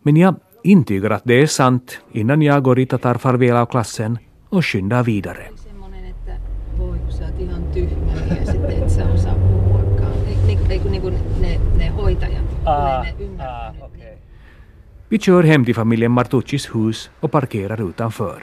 men 0.02 0.16
jag 0.16 0.34
intygar 0.62 1.10
att 1.10 1.22
det 1.24 1.34
är 1.42 1.46
sant 1.46 1.98
innan 2.12 2.42
jag 2.42 2.66
och 2.66 2.76
Rita 2.76 2.98
tar 2.98 3.14
farväl 3.14 3.56
av 3.56 3.66
klassen 3.66 4.18
och 4.48 4.64
skyndar 4.66 5.02
vidare. 5.02 5.46
Semmoinen, 5.56 6.04
että 6.04 6.36
voi 6.78 6.98
kun 6.98 7.12
sä 7.12 7.24
oot 7.24 7.40
ihan 7.40 7.64
tyhmä 7.72 8.12
mies, 8.30 8.48
että 8.48 8.68
et 8.68 8.90
sä 8.90 9.04
osaa 9.14 9.34
puhuakaan. 9.34 10.12
Niin, 10.46 10.68
niin, 10.68 10.90
niin 10.90 11.02
kuin 11.02 11.14
ne, 11.40 11.60
ne 11.76 11.88
hoitajat, 11.88 12.44
Ah, 12.64 12.96
kun 13.00 13.06
ei 13.06 13.12
ne 13.12 13.24
ymmärrä. 13.24 13.66
ah, 13.68 13.74
okay. 13.82 14.12
Vi 15.10 15.18
kör 15.18 15.42
hem 15.46 15.64
till 15.64 15.74
familjen 15.74 16.10
Martuccis 16.10 16.74
hus 16.74 17.10
och 17.22 17.30
parkerar 17.30 17.80
utanför. 17.82 18.42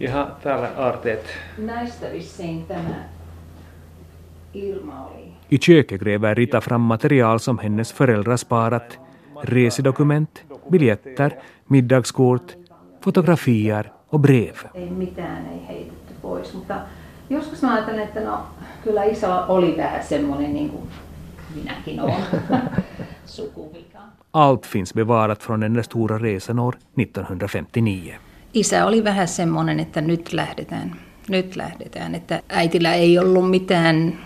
Jaha, 0.00 0.36
täällä 0.42 0.70
aarteet. 0.76 1.26
Näistä 1.58 2.06
vissiin 2.12 2.66
tämä 2.66 3.04
Ilma 4.54 5.06
oli. 5.06 5.32
I 5.50 5.58
köket 5.58 6.00
gräver 6.00 6.36
Rita 6.36 6.60
fram 6.60 6.80
material 6.80 7.38
som 7.38 7.58
hennes 7.58 7.94
föräldrar 7.94 8.38
sparat. 8.38 9.00
Resedokument, 9.44 10.44
biljetter, 10.70 11.32
middagskort, 11.68 12.58
fotografier 13.04 13.84
och 14.12 14.20
brev. 14.20 14.56
Ei 14.74 14.90
mitään 14.90 15.46
ei 15.46 15.68
heitetty 15.68 16.14
pois, 16.22 16.54
mutta 16.54 16.80
joskus 17.30 17.62
mä 17.62 17.74
ajattelen, 17.74 18.00
että 18.00 18.20
no 18.20 18.46
kyllä 18.84 19.04
iso 19.04 19.44
oli 19.48 19.76
vähän 19.76 20.04
semmoinen 20.04 20.54
niin 20.54 20.70
kuin 20.70 20.88
minäkin 21.54 22.00
olen. 22.00 22.22
Allt 24.32 24.66
finns 24.66 24.94
bevarat 24.94 25.42
från 25.42 25.60
den 25.60 25.84
stora 25.84 26.18
resan 26.18 26.58
år 26.58 26.74
1959. 26.74 28.25
Isä 28.56 28.86
oli 28.86 29.04
vähän 29.04 29.28
semmoinen, 29.28 29.80
että 29.80 30.00
nyt 30.00 30.32
lähdetään, 30.32 30.96
nyt 31.28 31.56
lähdetään, 31.56 32.14
että 32.14 32.42
äitillä 32.48 32.94
ei 32.94 33.18
ollut 33.18 33.50
mitään, 33.50 34.18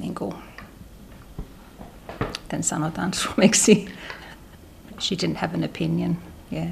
niin 0.00 0.14
kuin, 0.14 0.34
miten 2.42 2.62
sanotaan 2.62 3.14
suomeksi, 3.14 3.88
she 5.00 5.16
didn't 5.16 5.36
have 5.36 5.54
an 5.54 5.64
opinion, 5.64 6.18
yeah. 6.52 6.68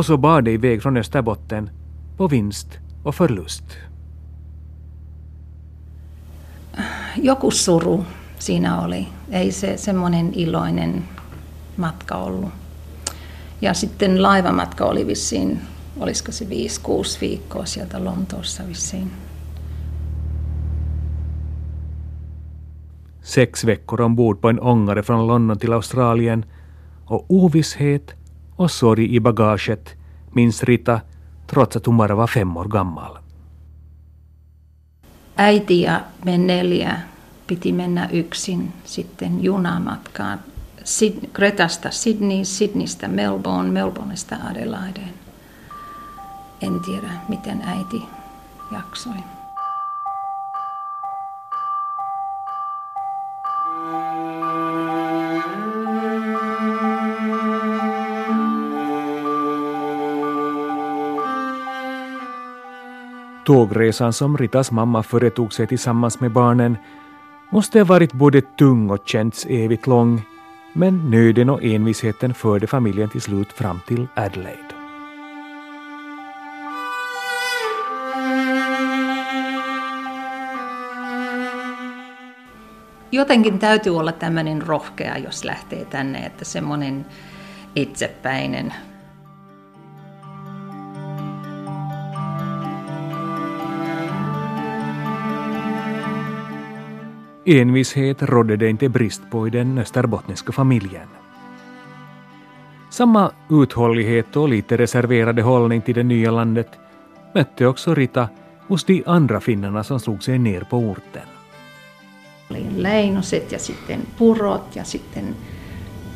Och 0.00 0.06
så 0.06 0.16
bar 0.16 0.42
det 0.42 0.50
iväg 0.50 0.82
från 0.82 0.96
Österbotten 0.96 1.70
på 2.16 2.28
vinst 2.28 2.78
och 3.02 3.14
förlust. 3.14 3.64
Joku 7.16 7.50
suru 7.50 7.98
siinä 8.38 8.84
oli, 8.84 9.08
ei 9.30 9.52
se 9.52 9.76
semmoinen 9.76 10.34
iloinen 10.34 11.04
matka 11.76 12.16
ollut. 12.16 12.50
Ja 13.60 13.74
sitten 13.74 14.22
laivamatka 14.22 14.84
oli 14.84 15.06
vissiin, 15.06 15.60
olisiko 15.98 16.32
se 16.32 16.44
5-6 16.44 16.48
viikkoa 17.20 17.64
sieltä 17.64 18.04
Lontoossa 18.04 18.68
vissiin. 18.68 19.10
Sex 23.22 23.66
veckor 23.66 24.02
ombord 24.02 24.40
på 24.40 24.48
en 24.48 24.60
ångare 24.60 25.02
från 25.02 25.26
London 25.26 25.58
till 25.58 25.72
Australien 25.72 26.44
och 27.04 27.26
ovisshet 27.28 28.19
och 28.60 28.70
sorg 28.70 29.14
i 29.14 29.20
bagaget 29.20 29.96
minns 30.32 30.64
Rita 30.64 31.00
trots 31.46 31.76
att 31.76 31.86
hon 31.86 31.96
bara 31.96 32.14
var 32.14 32.26
fem 32.26 32.56
år 32.56 32.64
gammal. 32.64 33.18
Äiti 35.36 35.80
ja 35.80 36.00
me 36.24 36.38
neljä 36.38 37.00
piti 37.46 37.72
mennä 37.72 38.08
yksin 38.12 38.72
sitten 38.84 39.44
junamatkaan 39.44 40.38
Sid- 40.84 41.28
Gretasta 41.32 41.90
Sydney, 41.90 42.44
Sydneystä 42.44 43.08
Melbourne, 43.08 43.70
Melbourneista 43.70 44.36
Adelaideen. 44.50 45.14
En 46.62 46.80
tiedä, 46.80 47.10
miten 47.28 47.62
äiti 47.62 48.02
jaksoi. 48.72 49.39
Tågresan 63.44 64.12
som 64.12 64.38
Ritas 64.38 64.70
mamma 64.70 65.02
företog 65.02 65.52
sig 65.52 65.66
tillsammans 65.66 66.20
med 66.20 66.32
barnen 66.32 66.76
måste 67.50 67.78
ha 67.78 67.84
varit 67.84 68.12
både 68.12 68.40
tung 68.40 68.90
och 68.90 69.08
känts 69.08 69.46
evigt 69.46 69.86
lång, 69.86 70.22
men 70.72 71.10
nöden 71.10 71.50
och 71.50 71.62
envisheten 71.62 72.34
förde 72.34 72.66
familjen 72.66 73.08
till 73.08 73.20
slut 73.20 73.52
fram 73.52 73.80
till 73.86 74.06
Adelaide. 74.14 74.74
Jotenkin 83.12 83.58
täytyy 83.58 83.92
olla 83.92 84.12
tämmöinen 84.12 84.60
rohkea, 84.60 85.18
jos 85.18 85.44
lähtee 85.44 85.84
tänne, 85.84 86.18
että 86.26 86.44
semmoinen 86.44 87.04
itsepäinen 87.74 88.72
Envishet 97.50 98.22
rådde 98.22 98.56
det 98.56 98.68
inte 98.68 98.88
brist 98.88 99.22
på 99.30 99.46
i 99.46 99.50
den 99.50 99.78
österbottniska 99.78 100.52
familjen. 100.52 101.08
Samma 102.90 103.32
uthållighet 103.50 104.36
och 104.36 104.48
lite 104.48 104.76
reserverade 104.76 105.42
hållning 105.42 105.82
till 105.82 105.94
det 105.94 106.02
nya 106.02 106.30
landet 106.30 106.68
mötte 107.34 107.66
också 107.66 107.94
Rita 107.94 108.28
hos 108.68 108.84
de 108.84 109.02
andra 109.06 109.40
finnarna 109.40 109.84
som 109.84 110.00
slog 110.00 110.22
sig 110.22 110.38
ner 110.38 110.60
på 110.60 110.78
orten. 110.78 111.26
Oli 112.50 112.66
leinoset 112.76 113.52
ja 113.52 113.58
sitten 113.58 114.00
purot 114.18 114.76
ja 114.76 114.84
sitten, 114.84 115.34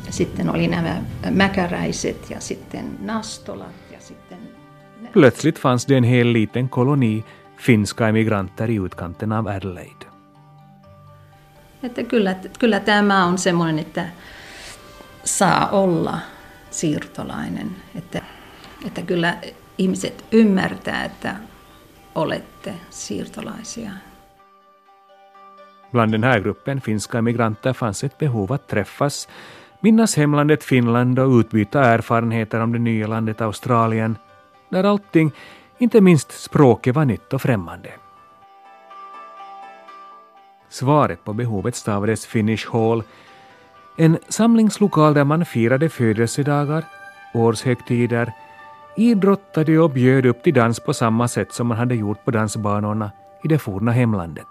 sitten 0.09 0.49
oli 0.49 0.67
nämä 0.67 1.01
mäkäräiset 1.31 2.29
ja 2.29 2.39
sitten 2.39 2.85
nastolat 3.01 3.75
ja 3.91 3.97
sitten... 3.99 4.37
Plötsligt 5.13 5.59
fanns 5.59 5.85
det 5.85 5.97
en 5.97 6.03
hel 6.03 6.27
liten 6.27 6.69
koloni 6.69 7.23
finska 7.57 8.07
emigranter 8.07 8.69
i 8.69 8.79
utkanten 8.79 9.31
av 9.31 9.47
Adelaide. 9.47 10.04
Että 11.83 12.03
kyllä, 12.03 12.35
kyllä 12.59 12.79
tämä 12.79 13.25
on 13.25 13.37
semmoinen, 13.37 13.79
että 13.79 14.05
saa 15.23 15.69
olla 15.69 16.17
siirtolainen. 16.71 17.75
Että, 17.95 18.21
että 18.87 19.01
kyllä 19.01 19.37
ihmiset 19.77 20.25
ymmärtää, 20.31 21.03
että 21.03 21.35
olette 22.15 22.73
siirtolaisia. 22.89 23.91
Bland 25.91 26.11
den 26.11 26.23
här 26.23 26.39
gruppen 26.41 26.81
finska 26.81 27.17
emigranter 27.17 27.73
fanns 27.73 28.03
ett 28.03 28.17
behov 28.17 28.51
att 28.51 28.67
träffas, 28.67 29.27
minnas 29.81 30.17
hemlandet 30.17 30.63
Finland 30.63 31.19
och 31.19 31.39
utbyta 31.39 31.83
erfarenheter 31.83 32.59
om 32.59 32.71
det 32.71 32.79
nya 32.79 33.09
landet 33.09 33.41
Australien, 33.41 34.17
där 34.69 34.83
allting, 34.83 35.31
inte 35.77 36.01
minst 36.01 36.31
språket, 36.31 36.95
var 36.95 37.05
nytt 37.05 37.33
och 37.33 37.41
främmande. 37.41 38.04
Svaret 40.75 41.23
på 41.23 41.33
behovet 41.33 41.75
stavades 41.75 42.25
Finnish 42.25 42.67
Hall, 42.71 43.03
en 43.97 44.17
samlingslokal 44.29 45.13
där 45.13 45.23
man 45.23 45.45
firade 45.45 45.89
födelsedagar, 45.89 46.83
årshögtider, 47.33 48.33
idrottade 48.97 49.79
och 49.79 49.89
bjöd 49.89 50.25
upp 50.25 50.43
till 50.43 50.53
dans 50.53 50.79
på 50.79 50.93
samma 50.93 51.27
sätt 51.27 51.53
som 51.53 51.67
man 51.67 51.77
hade 51.77 51.95
gjort 51.95 52.25
på 52.25 52.31
dansbanorna 52.31 53.11
i 53.43 53.47
det 53.47 53.57
forna 53.57 53.91
hemlandet. 53.91 54.47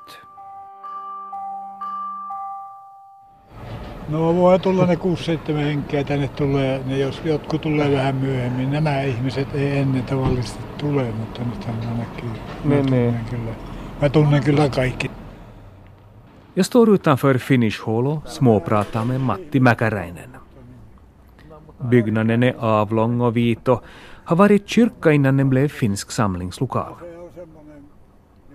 No 4.09 4.33
voi 4.33 4.59
tulla 4.59 4.87
ne 4.87 4.95
6-7 4.95 5.53
henkeä 5.57 6.05
tänne 6.05 6.29
tulee, 6.29 6.81
ne 6.87 6.99
jos 6.99 7.21
jotkut 7.25 7.61
tulee 7.61 7.97
vähän 7.97 8.17
myöhemmin. 8.17 8.71
Nämä 8.71 9.03
ihmiset 9.03 9.55
ei 9.55 9.79
ennen 9.79 10.03
tavallisesti 10.03 10.65
tule, 10.79 11.05
mutta 11.05 11.41
nythän 11.45 11.77
mä 11.77 11.99
näkyy. 11.99 12.31
Mä, 12.65 12.75
Ne, 12.75 12.83
ne. 12.83 12.83
tunnen 12.83 13.25
kyllä, 13.31 13.53
mä 14.03 14.09
tunnen 14.09 14.43
kyllä 14.45 14.69
kaikki. 14.69 15.11
Jag 16.57 16.67
står 16.67 16.95
utanför 16.95 17.39
Finnish 17.39 17.87
Hall 17.87 18.07
och 18.07 18.29
småpratar 18.29 19.05
med 19.05 19.21
Matti 19.21 19.61
Mäkäräinen. 19.61 20.31
Byggnaden 21.91 22.43
är 22.43 22.55
avlång 22.59 23.21
och 23.21 23.37
vit 23.37 23.69
och 23.69 23.85
har 24.25 24.37
varit 24.37 24.69
kyrka 24.69 25.13
innan 25.13 25.37
den 25.37 25.51
blev 25.51 25.69
finsk 25.69 26.11
samlingslokal. 26.11 26.95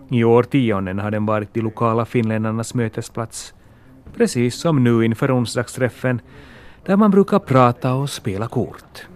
I 0.10 0.24
årtionden 0.24 1.00
har 1.00 1.12
den 1.12 1.26
varit 1.26 1.54
de 1.54 1.62
lokala 1.62 2.06
finländarnas 2.06 2.74
mötesplats, 2.74 3.54
precis 4.16 4.56
som 4.56 4.84
nu 4.84 5.06
inför 5.06 5.38
onsdagsträffen, 5.38 6.22
där 6.86 6.96
man 6.96 7.12
brukar 7.12 7.40
prata 7.40 7.94
och 7.94 8.10
spela 8.10 8.48
kort. 8.48 9.08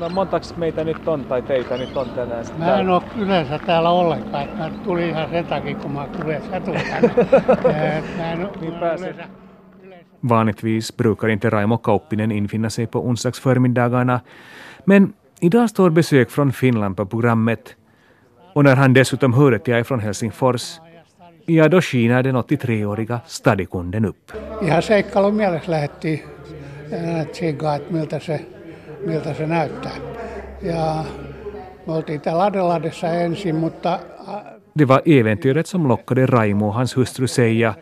No 0.00 0.08
montaks 0.08 0.56
meitä 0.56 0.84
nyt 0.84 1.08
on, 1.08 1.24
tai 1.24 1.42
teitä 1.42 1.76
nyt 1.76 1.96
on 1.96 2.10
tänään 2.10 2.44
Mä 2.58 2.76
en 2.80 2.88
ole 2.90 3.02
yleensä 3.18 3.58
täällä 3.58 3.90
ollenkaan. 3.90 4.48
Mä 4.58 4.70
tulin 4.84 5.08
ihan 5.08 5.30
sen 5.30 5.46
takia, 5.46 5.74
kun 5.74 5.90
mä 5.90 6.08
yleensä 6.24 6.60
tulen 6.60 6.82
tänne. 6.90 7.10
Eh, 7.74 8.02
Mä 8.16 8.32
en, 8.32 8.48
Niin 8.60 8.74
yleensä, 8.76 9.24
Vanligtvis 10.28 10.92
brukar 10.96 11.30
inte 11.30 11.50
Raimo 11.50 11.78
Kauppinen 11.78 12.30
infinna 12.32 12.70
sig 12.70 12.86
på 12.86 12.98
onsdagsförmiddagarna, 13.08 14.20
men 14.86 15.14
idag 15.40 15.68
står 15.70 15.90
besök 15.90 16.30
från 16.30 16.52
Finland 16.52 16.96
på 16.96 17.06
programmet. 17.06 17.76
Och 18.54 18.64
när 18.64 18.76
han 18.76 18.94
dessutom 18.94 19.34
hör 19.34 19.52
att 19.52 19.68
jag 19.68 19.78
är 19.78 19.84
från 19.84 20.00
Helsingfors, 20.00 20.80
ja 21.46 21.68
då 21.68 21.80
skiner 21.80 22.22
den 22.22 22.36
83-åriga 22.36 23.20
stadikunden 23.26 24.04
upp. 24.04 24.32
ihan 24.62 24.82
seikkailun 24.82 25.34
mielessä 25.34 25.70
lähdettiin 25.70 26.22
äh, 26.92 27.26
tsegaa, 27.26 27.74
että 27.76 27.92
miltä 27.92 28.18
se, 28.18 28.46
miltä 29.06 29.34
se 29.34 29.46
näyttää. 29.46 29.96
Ja 30.62 31.04
me 31.86 31.92
oltiin 31.92 32.20
täällä 32.20 32.44
Adelaidessa 32.44 33.08
ensin, 33.08 33.54
mutta 33.54 33.98
Det 34.78 34.88
var 34.88 35.02
äventyret 35.06 35.66
som 35.66 35.88
lockade 35.88 36.26
Raimo 36.26 36.68
och 36.68 36.74
hans 36.74 36.96
hustru 36.96 37.26
Seija. 37.26 37.74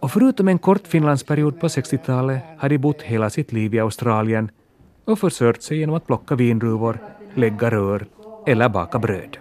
Och 0.00 0.12
förutom 0.12 0.48
en 0.48 0.58
kort 0.58 0.86
Finlandsperiod 0.86 1.60
på 1.60 1.68
60-talet 1.68 2.42
har 2.58 2.68
de 2.68 2.78
bott 2.78 3.02
hela 3.02 3.30
sitt 3.30 3.52
liv 3.52 3.74
i 3.74 3.80
Australien 3.80 4.50
och 5.04 5.18
försörjt 5.18 5.62
sig 5.62 5.78
genom 5.78 5.94
att 5.94 6.06
plocka 6.06 6.34
vindruvor, 6.34 6.98
lägga 7.34 7.70
rör 7.70 8.06
eller 8.46 8.68
baka 8.68 8.98
bröd. 8.98 9.36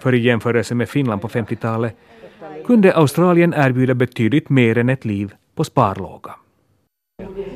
För 0.00 0.14
i 0.14 0.18
jämförelse 0.18 0.74
med 0.74 0.88
Finland 0.88 1.20
på 1.20 1.28
50-talet 1.28 1.96
kunde 2.66 2.94
Australien 2.94 3.54
erbjuda 3.56 3.94
betydligt 3.94 4.48
mer 4.48 4.78
än 4.78 4.88
ett 4.88 5.04
liv 5.04 5.34
på 5.54 5.64
sparlåga. 5.64 6.34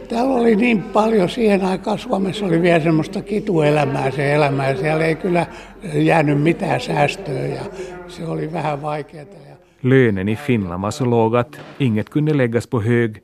Täällä 0.09 0.35
oli 0.35 0.57
niin 0.57 0.83
paljon 0.83 1.29
siihen 1.29 1.65
aikaan, 1.65 1.99
Suomessa 1.99 2.47
oli 2.47 2.63
vielä 2.63 2.81
semmoista 2.81 3.23
kituelämää 3.23 4.11
se 4.11 4.35
elämä 4.35 4.69
ja 4.69 4.77
siellä 4.77 5.05
ei 5.05 5.17
kyllä 5.17 5.47
jäänyt 5.95 6.43
mitään 6.43 6.81
säästöä 6.81 7.47
ja 7.47 7.63
se 8.09 8.27
oli 8.27 8.53
vähän 8.53 8.83
vaikeaa. 8.83 9.27
Ja 9.49 9.57
Lönen 9.83 10.29
i 10.29 10.37
Finland 10.37 10.83
var 10.83 10.91
så 10.91 11.05
låg 11.05 11.37
att 11.37 11.61
inget 11.79 12.09
kunde 12.09 12.37
läggas 12.37 12.67
på 12.67 12.81
hög 12.81 13.23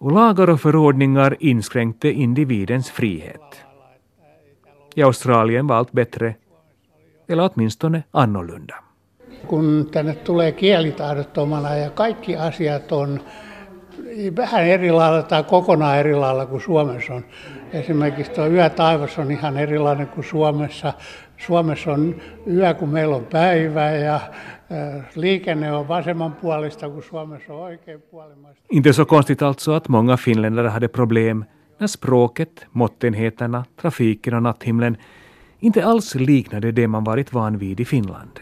och 0.00 0.12
lagar 0.12 0.50
och 0.50 0.60
förordningar 0.60 1.36
inskränkte 1.40 2.08
individens 2.08 2.90
frihet. 2.90 3.64
I 4.96 5.02
Australien 5.02 5.68
var 5.68 5.76
allt 5.76 5.92
bättre, 5.92 6.34
eller 7.28 7.50
åtminstone 7.54 8.02
annorlunda. 8.12 8.74
kun 9.46 9.88
tänne 9.92 10.14
tulee 10.14 10.52
kielitaidottomana 10.52 11.76
ja 11.76 11.90
kaikki 11.90 12.36
asiat 12.36 12.92
on 12.92 13.20
vähän 14.36 14.64
eri 14.64 14.90
lailla 14.90 15.22
tai 15.22 15.44
kokonaan 15.44 15.98
eri 15.98 16.14
lailla 16.14 16.46
kuin 16.46 16.60
Suomessa 16.60 17.14
on. 17.14 17.24
Esimerkiksi 17.72 18.32
tuo 18.32 18.46
yötaivas 18.46 19.18
on 19.18 19.30
ihan 19.30 19.56
erilainen 19.56 20.06
kuin 20.06 20.24
Suomessa. 20.24 20.92
Suomessa 21.36 21.92
on 21.92 22.14
yö, 22.46 22.74
kun 22.74 22.88
meillä 22.88 23.16
on 23.16 23.26
päivä 23.32 23.90
ja 23.90 24.14
äh, 24.14 25.04
liikenne 25.14 25.72
on 25.72 25.88
vasemmanpuolista, 25.88 26.88
kun 26.88 27.02
Suomessa 27.02 27.52
on 27.52 27.60
oikeanpuolimaista. 27.60 28.64
Inte 28.70 28.92
så 28.92 29.06
konstigt 29.06 29.42
alltså 29.42 29.72
att 29.72 29.88
många 29.88 30.16
finländare 30.16 30.68
hade 30.68 30.88
problem 30.88 31.44
när 31.78 31.86
språket, 31.86 32.66
måttenheterna, 32.72 33.64
trafiken 33.76 34.34
och 34.34 34.42
natthimlen 34.42 34.96
inte 35.60 35.84
alls 35.84 36.14
liknade 36.14 36.72
det 36.72 36.88
man 36.88 37.04
varit 37.04 37.32
van 37.32 37.58
vid 37.58 37.80
i 37.80 37.84
Finland. 37.84 38.40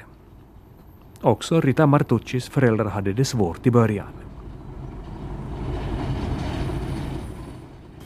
Också 1.22 1.61
Rita 1.61 1.87
Martuccis 1.87 2.48
föräldrar 2.48 2.90
hade 2.90 3.12
det 3.12 3.24
svårt 3.24 3.66
i 3.66 3.70
början. 3.70 4.21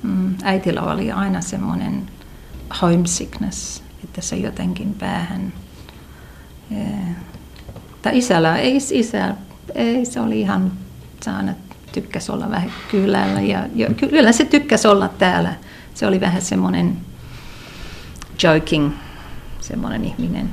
Mm, 0.06 0.34
äitillä 0.42 0.82
oli 0.82 1.12
aina 1.12 1.40
semmoinen 1.40 2.02
homesickness, 2.82 3.82
että 4.04 4.20
se 4.20 4.36
jotenkin 4.36 4.94
päähän. 4.94 5.52
eh, 6.70 7.16
Tai 8.02 8.18
isällä, 8.18 8.56
ei 8.56 8.76
isä, 8.76 9.34
ei 9.74 10.04
se 10.04 10.20
oli 10.20 10.40
ihan 10.40 10.72
saanut, 11.20 11.56
tykkäsi 11.92 12.32
olla 12.32 12.50
vähän 12.50 12.72
kylällä 12.90 13.40
ja, 13.40 13.66
ja 13.74 13.88
kyllä 13.94 14.32
se 14.32 14.44
tykkäsi 14.44 14.88
olla 14.88 15.08
täällä. 15.08 15.54
Se 15.94 16.06
oli 16.06 16.20
vähän 16.20 16.42
semmoinen 16.42 16.96
joking, 18.42 18.92
semmoinen 19.60 20.04
ihminen. 20.04 20.50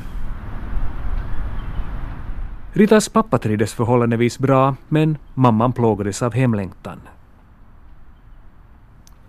Ritas 2.75 3.09
pappa 3.09 3.39
trivdes 3.39 3.75
förhållandevis 3.75 4.39
bra, 4.39 4.73
men 4.89 5.19
mamman 5.35 5.73
plågades 5.73 6.23
av 6.23 6.33
hemlängtan. 6.33 7.01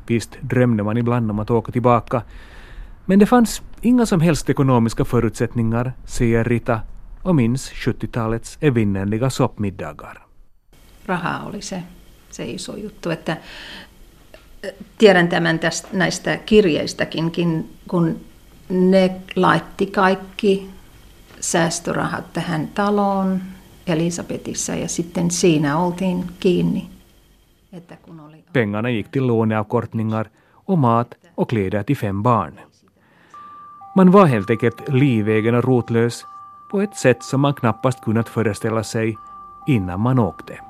Visst 0.07 0.39
drömde 0.41 0.83
man 0.83 0.97
ibland 0.97 1.31
om 1.31 1.39
att 1.39 1.51
åka 1.51 1.73
tillbaka, 1.73 2.23
Men 3.07 3.19
det 3.19 3.27
fanns 3.27 3.63
inga 3.81 4.07
som 4.07 4.21
helst 4.21 4.51
ekonomiska 4.51 5.05
förutsättningar, 5.05 5.93
säger 6.05 6.45
Rita 6.45 6.81
och 7.23 7.35
minns 7.35 7.73
70-talets 7.73 8.59
evinnerliga 8.61 9.31
soppmiddagar. 9.31 10.27
Raha 11.07 11.47
oli 11.47 11.63
se, 11.63 11.83
se 12.31 12.45
iso 12.45 12.77
juttu, 12.77 13.11
että 13.11 13.37
tiedän 14.99 15.29
tämän 15.29 15.59
tästä, 15.59 15.89
näistä 15.93 16.37
kirjeistäkin, 16.37 17.33
kun 17.89 18.21
ne 18.69 19.21
laitti 19.37 19.87
kaikki 19.87 20.71
säästörahat 21.41 22.33
tähän 22.33 22.69
taloon 22.69 23.43
Elisabetissa 23.87 24.75
ja 24.75 24.89
sitten 24.89 25.31
siinä 25.31 25.79
oltiin 25.79 26.25
kiinni. 26.41 26.91
Että 27.73 27.97
kun 27.97 28.21
oli... 28.21 28.44
Pengarna 28.55 28.91
gick 28.91 29.11
till 29.11 29.27
låneavkortningar 29.27 30.29
och 30.53 30.79
mat 30.79 31.15
och 31.35 31.51
kläder 31.51 31.83
till 31.83 31.97
fem 31.97 32.23
barn. 32.23 32.61
Man 33.97 34.11
var 34.11 34.27
helt 34.27 34.51
enkelt 34.51 34.89
livegen 34.89 35.55
och 35.55 35.65
rotlös 35.65 36.25
på 36.71 36.81
ett 36.81 36.97
sätt 36.97 37.23
som 37.23 37.41
man 37.41 37.55
knappast 37.55 38.05
kunnat 38.05 38.29
föreställa 38.29 38.85
sig 38.85 39.17
innan 39.67 40.01
man 40.01 40.19
åkte. 40.19 40.61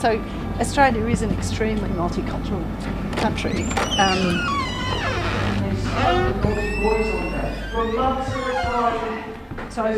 So 0.00 0.22
Australia 0.60 1.04
is 1.06 1.22
an 1.22 1.32
extremely 1.32 1.88
multicultural 1.90 2.62
country. 3.16 3.64
Um, 3.98 4.38
so 9.70 9.92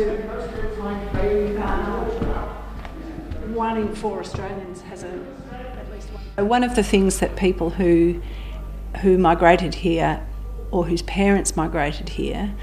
one 3.53 3.77
in 3.77 3.93
four 3.93 4.19
Australians 4.21 4.81
has 4.81 5.03
a 5.03 5.25
at 5.51 5.91
least 5.91 6.07
one. 6.09 6.47
One 6.47 6.63
of 6.63 6.75
the 6.75 6.83
things 6.83 7.19
that 7.19 7.35
people 7.35 7.69
who 7.69 8.21
who 9.01 9.19
migrated 9.19 9.75
here 9.75 10.25
or 10.71 10.85
whose 10.85 11.03
parents 11.03 11.55
migrated 11.55 12.09
here 12.09 12.55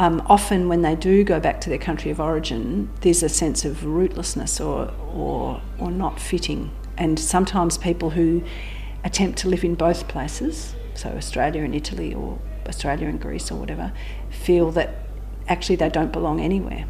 um, 0.00 0.22
often 0.26 0.68
when 0.70 0.80
they 0.80 0.96
do 0.96 1.22
go 1.24 1.38
back 1.38 1.60
to 1.60 1.68
their 1.68 1.78
country 1.78 2.10
of 2.10 2.20
origin, 2.20 2.88
there's 3.02 3.22
a 3.22 3.28
sense 3.28 3.66
of 3.66 3.84
rootlessness 3.84 4.58
or, 4.58 4.90
or, 5.14 5.60
or 5.78 5.90
not 5.90 6.18
fitting. 6.18 6.70
And 6.96 7.18
sometimes 7.18 7.76
people 7.78 8.08
who 8.08 8.40
attempt 9.04 9.38
to 9.42 9.48
live 9.48 9.62
in 9.62 9.74
both 9.74 10.08
places, 10.08 10.74
so 10.94 11.08
Australia 11.10 11.62
and 11.64 11.74
Italy 11.74 12.14
or 12.14 12.38
Australia 12.66 13.08
and 13.08 13.20
Greece 13.20 13.52
or 13.52 13.58
whatever, 13.60 13.92
feel 14.30 14.70
that 14.72 14.88
actually 15.48 15.76
they 15.76 15.90
don't 15.90 16.12
belong 16.12 16.40
anywhere. 16.40 16.86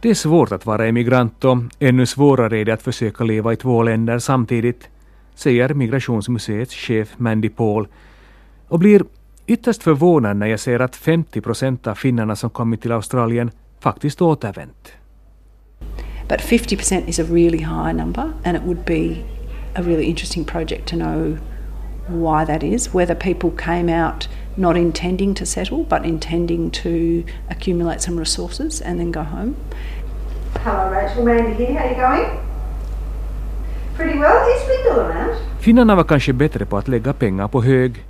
Det 0.00 0.10
är 0.10 0.14
svårt 0.14 0.52
att 0.52 0.66
vara 0.66 0.86
emigrant 0.86 1.44
och 1.44 1.58
ännu 1.78 2.06
svårare 2.06 2.58
är 2.58 2.64
det 2.64 2.72
att 2.72 2.82
försöka 2.82 3.24
leva 3.24 3.52
i 3.52 3.56
två 3.56 3.82
länder 3.82 4.18
samtidigt, 4.18 4.88
säger 5.34 5.74
Migrationsmuseets 5.74 6.74
chef 6.74 7.14
Mandy 7.16 7.48
Paul 7.48 7.88
och 8.68 8.78
blir 8.78 9.04
ytterst 9.50 9.82
förvånad 9.82 10.36
när 10.36 10.46
jag 10.46 10.60
ser 10.60 10.80
att 10.80 10.96
50 10.96 11.40
procent 11.40 11.86
av 11.86 11.94
finnarna 11.94 12.36
som 12.36 12.50
kommit 12.50 12.82
till 12.82 12.92
Australien 12.92 13.50
faktiskt 13.80 14.22
återvänt. 14.22 14.92
But 16.28 16.40
50 16.40 16.76
percent 16.76 17.08
is 17.08 17.18
a 17.18 17.22
really 17.22 17.58
high 17.58 17.92
number 17.92 18.32
and 18.44 18.56
it 18.56 18.62
would 18.62 18.84
be 18.84 19.16
a 19.74 19.82
really 19.82 20.04
interesting 20.04 20.44
project 20.44 20.88
to 20.88 20.96
know 20.96 21.36
why 22.08 22.46
that 22.46 22.62
is, 22.62 22.94
whether 22.94 23.14
people 23.14 23.50
came 23.64 24.06
out 24.06 24.28
not 24.56 24.76
intending 24.76 25.34
to 25.34 25.46
settle 25.46 25.84
but 25.88 26.04
intending 26.04 26.70
to 26.70 27.22
accumulate 27.50 28.00
some 28.00 28.20
resources 28.20 28.82
and 28.82 28.98
then 28.98 29.12
go 29.12 29.20
home. 29.20 29.54
Hello 30.64 30.90
Rachel, 30.90 31.24
Mandy 31.24 31.54
here, 31.54 31.74
how 31.74 31.86
are 31.86 31.90
you 31.90 32.00
going? 32.00 32.26
Pretty 33.96 34.18
well, 34.18 34.46
Lyndall 34.68 35.00
around? 35.00 35.36
Finnarna 35.60 35.94
var 35.94 36.04
kanske 36.04 36.32
bättre 36.32 36.66
på 36.66 36.78
att 36.78 36.88
lägga 36.88 37.12
pengar 37.12 37.48
på 37.48 37.62
hög 37.62 38.04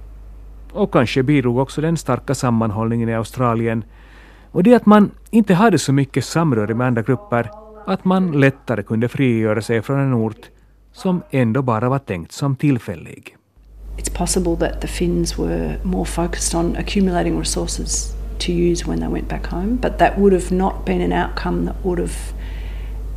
och 0.73 0.93
kanske 0.93 1.23
bidrog 1.23 1.59
också 1.59 1.81
den 1.81 1.97
starka 1.97 2.35
sammanhållningen 2.35 3.09
i 3.09 3.15
Australien 3.15 3.85
och 4.53 4.63
det 4.63 4.75
att 4.75 4.87
man 4.87 5.11
inte 5.31 5.55
hade 5.55 5.79
så 5.79 5.93
mycket 5.93 6.25
samröre 6.25 6.75
med 6.75 6.87
andra 6.87 7.03
grupper 7.03 7.51
att 7.87 8.05
man 8.05 8.41
lättare 8.41 8.83
kunde 8.83 9.09
frigöra 9.09 9.63
sig 9.63 9.83
från 9.83 10.01
en 10.01 10.15
ort 10.15 10.51
som 10.93 11.23
ändå 11.31 11.63
bara 11.63 11.89
var 11.89 11.99
tänkt 11.99 12.33
som 12.33 12.57
tillfällig. 12.57 13.37
It's 13.97 14.19
possible 14.19 14.57
that 14.57 14.81
the 14.81 14.89
Finns 14.89 15.39
were 15.39 15.79
more 15.85 16.05
focused 16.05 16.61
on 16.61 16.77
accumulating 16.77 17.39
resources 17.39 18.15
to 18.39 18.53
use 18.53 18.91
when 18.91 19.01
they 19.01 19.09
went 19.09 19.29
back 19.29 19.47
home, 19.47 19.79
but 19.83 19.99
that 19.99 20.19
would 20.19 20.33
have 20.33 20.55
not 20.55 20.87
been 20.87 21.13
an 21.13 21.13
outcome 21.13 21.67
that 21.67 21.85
would 21.85 21.99
have 21.99 22.15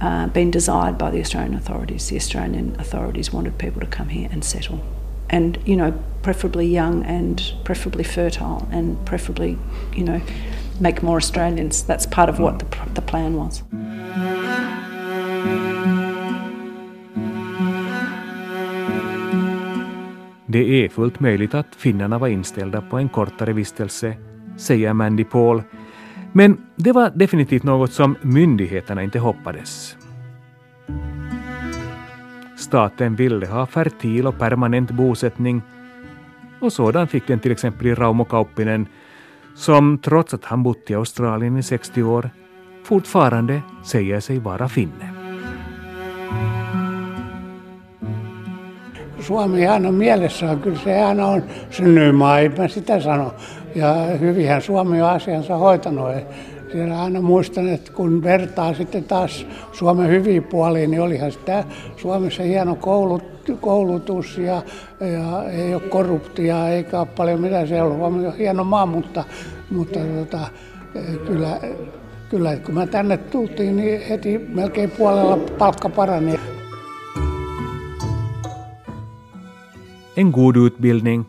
uh, 0.01 0.33
been 0.33 0.51
desired 0.51 0.97
by 0.97 1.11
the 1.11 1.19
Australian 1.19 1.55
authorities. 1.55 2.09
The 2.09 2.15
Australian 2.15 2.75
authorities 2.79 3.33
wanted 3.33 3.57
people 3.57 3.79
to 3.81 3.87
come 3.97 4.09
here 4.09 4.29
and 4.33 4.43
settle. 4.43 4.79
And, 5.33 5.57
you 5.65 5.75
know, 5.75 5.93
preferably 6.21 6.65
young 6.65 7.03
and 7.05 7.41
preferably 7.63 8.03
fertile 8.03 8.67
and 8.71 8.97
preferably, 9.05 9.57
you 9.95 10.05
know, 10.05 10.21
make 10.79 11.01
more 11.01 11.17
Australians. 11.17 11.83
That's 11.83 12.05
part 12.05 12.29
of 12.29 12.39
what 12.39 12.59
the, 12.59 12.65
the 12.93 13.01
plan 13.01 13.35
was. 13.35 13.63
Det 20.45 20.85
är 20.85 20.89
fullt 20.89 21.19
möjligt 21.19 21.53
att 21.53 21.75
finnarna 21.75 22.17
var 22.17 22.27
inställda 22.27 22.81
på 22.81 22.97
en 22.97 23.09
kortare 23.09 23.53
vistelse, 23.53 24.15
säger 24.57 24.93
Mandy 24.93 25.23
Paul. 25.23 25.63
Men 26.31 26.57
det 26.75 26.91
var 26.91 27.09
definitivt 27.09 27.63
något 27.63 27.93
som 27.93 28.15
myndigheterna 28.21 29.03
inte 29.03 29.19
hoppades. 29.19 29.97
Staten 32.73 33.15
ville 33.15 33.47
ha 33.47 33.65
fertil 33.65 34.27
och 34.27 34.37
permanent 34.37 34.91
bosättning 34.91 35.61
och 36.61 36.73
sådan 36.73 37.07
fick 37.07 37.27
den 37.27 37.39
till 37.39 37.51
exempel 37.51 37.87
i 37.87 37.95
Raumo 37.95 38.25
Kauppinen 38.25 38.87
som 39.55 39.97
trots 39.97 40.33
att 40.33 40.45
han 40.45 40.63
bott 40.63 40.89
i 40.89 40.95
Australien 40.95 41.57
i 41.57 41.63
60 41.63 42.03
år 42.03 42.29
fortfarande 42.83 43.61
säger 43.83 44.19
sig 44.19 44.39
vara 44.39 44.69
finne. 44.69 45.09
Suomi 49.19 49.67
aina 49.67 49.91
mielessä 49.91 50.51
on, 50.51 50.59
kyllä 50.59 50.77
se 50.77 51.03
aina 51.03 51.25
on 51.25 51.43
synnymaa, 51.69 52.39
ei 52.39 52.49
mä 52.49 52.67
sitä 52.67 52.99
sano. 52.99 53.33
Ja 53.75 53.93
hyvinhän 54.19 54.61
Suomi 54.61 55.01
on 55.01 55.09
asiansa 55.09 55.57
hoitanut. 55.57 56.15
Siellä 56.73 57.03
aina 57.03 57.21
muistan, 57.21 57.69
että 57.69 57.91
kun 57.91 58.23
vertaa 58.23 58.73
sitten 58.73 59.03
taas 59.03 59.45
Suomen 59.71 60.09
hyviin 60.09 60.43
puoliin, 60.43 60.91
niin 60.91 61.01
olihan 61.01 61.31
sitä 61.31 61.63
Suomessa 61.97 62.43
hieno 62.43 62.75
koulut, 62.75 63.23
koulutus 63.61 64.37
ja, 64.37 64.61
ja 64.99 65.49
ei 65.49 65.75
ole 65.75 65.81
korruptia 65.81 66.69
eikä 66.69 66.99
ole 66.99 67.07
paljon 67.07 67.41
mitä 67.41 67.65
se 67.65 67.81
on. 67.81 68.01
On 68.01 68.37
hieno 68.37 68.63
maa, 68.63 68.85
mutta, 68.85 69.23
mutta 69.71 69.99
tota, 69.99 70.47
kyllä, 71.27 71.59
kyllä 72.29 72.55
kun 72.55 72.75
mä 72.75 72.87
tänne 72.87 73.17
tultiin, 73.17 73.75
niin 73.77 74.01
heti 74.09 74.37
melkein 74.37 74.91
puolella 74.91 75.37
palkka 75.37 75.89
parani. 75.89 76.39
En 80.17 80.29
god 80.29 80.55
utbildning 80.55 81.23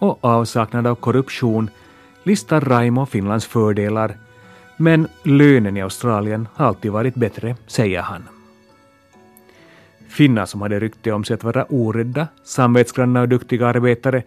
och 0.00 0.18
avsaknad 0.22 0.86
av 0.86 0.96
korruption 1.00 1.70
listar 2.24 2.62
Raimo 2.62 3.06
Finlands 3.06 3.48
fördelar 3.48 4.14
men 4.78 5.08
lönen 5.22 5.76
i 5.76 5.82
Australien 5.82 6.48
har 6.54 6.66
alltid 6.66 6.92
varit 6.92 7.14
bättre, 7.14 7.56
säger 7.66 8.02
han. 8.02 8.22
Finnar 10.08 10.46
som 10.46 10.62
hade 10.62 10.80
rykte 10.80 11.12
om 11.12 11.24
sig 11.24 11.34
att 11.34 11.44
vara 11.44 11.64
orädda, 11.68 12.28
samvetsgranna 12.44 13.20
och 13.20 13.28
duktiga 13.28 13.66
arbetare 13.66 14.22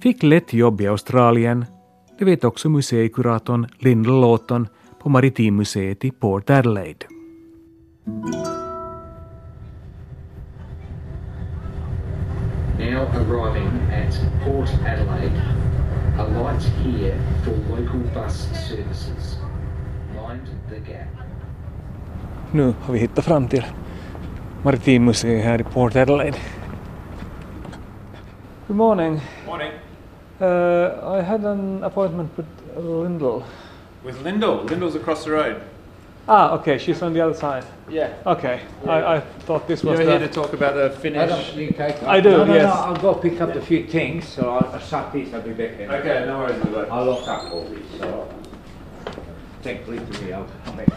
fick 0.00 0.22
lätt 0.22 0.52
jobb 0.52 0.80
i 0.80 0.86
Australien. 0.86 1.64
Det 2.18 2.24
vet 2.24 2.44
också 2.44 2.68
museikuratorn 2.68 3.66
Lyndall 3.78 4.20
Lawton 4.20 4.68
på 5.02 5.08
Maritimmuseet 5.08 6.04
i 6.04 6.10
Port 6.10 6.50
Adelaide. 6.50 7.06
Now 12.78 13.06
arriving 13.06 13.70
at 13.92 14.20
Port 14.44 14.70
Adelaide, 14.86 15.42
a 16.18 16.26
light 16.28 16.62
here 16.62 17.18
for 17.44 17.52
local 17.70 18.00
bus 18.14 18.48
services. 18.68 19.51
Mind 20.72 20.86
the 20.86 20.92
gap. 20.92 21.06
Nu 22.52 22.74
har 22.82 22.92
vi 22.92 22.98
hittat 22.98 23.24
fram 23.24 23.48
till 23.48 23.64
Maritimmuseet 24.62 25.44
här 25.44 25.60
i 25.60 25.64
Port 25.64 25.96
Adelaide. 25.96 26.36
Good 28.66 28.76
morning. 28.76 29.20
Morning. 29.46 29.72
Uh, 30.40 31.16
I 31.18 31.22
had 31.22 31.44
an 31.44 31.84
appointment 31.84 32.30
with 32.36 32.46
Lyndall. 32.76 33.42
With 34.04 34.22
Lyndall. 34.24 34.66
Lyndall's 34.70 34.96
across 34.96 35.24
the 35.24 35.30
road. 35.30 35.54
Ah, 36.26 36.54
okay. 36.54 36.78
She's 36.78 37.02
on 37.02 37.12
the 37.12 37.24
other 37.24 37.34
side. 37.34 37.64
Yeah. 37.90 38.08
Okay. 38.26 38.60
I, 38.86 39.16
I 39.16 39.20
thought 39.46 39.66
this 39.66 39.84
was 39.84 39.98
You're 39.98 40.06
the... 40.06 40.18
here 40.18 40.28
to 40.28 40.34
talk 40.34 40.52
about 40.52 40.74
the 40.74 40.90
finish. 41.00 41.22
I 41.22 41.26
don't, 41.26 41.56
you 41.56 41.70
take 41.70 42.02
I 42.02 42.20
do, 42.20 42.30
No, 42.30 42.44
no, 42.44 42.54
yes. 42.54 42.62
no, 42.62 42.70
I'll 42.70 43.02
go 43.02 43.14
pick 43.14 43.40
up 43.40 43.52
the 43.54 43.60
few 43.60 43.86
things, 43.86 44.28
so 44.28 44.42
I'll, 44.42 44.72
I'll 44.72 44.80
shut 44.80 45.12
this, 45.12 45.34
I'll 45.34 45.42
be 45.42 45.52
back 45.52 45.80
in. 45.80 45.90
Okay, 45.90 46.24
no 46.26 46.38
worries, 46.38 46.88
I'll 46.90 47.04
lock 47.04 47.28
up 47.28 47.52
all 47.52 47.64
these. 47.64 48.00
so. 48.00 48.41
Take 49.62 49.86
leave 49.88 50.10
to 50.10 50.22
me, 50.24 50.32
I'll 50.32 50.46
come 50.64 50.76
back. 50.76 50.88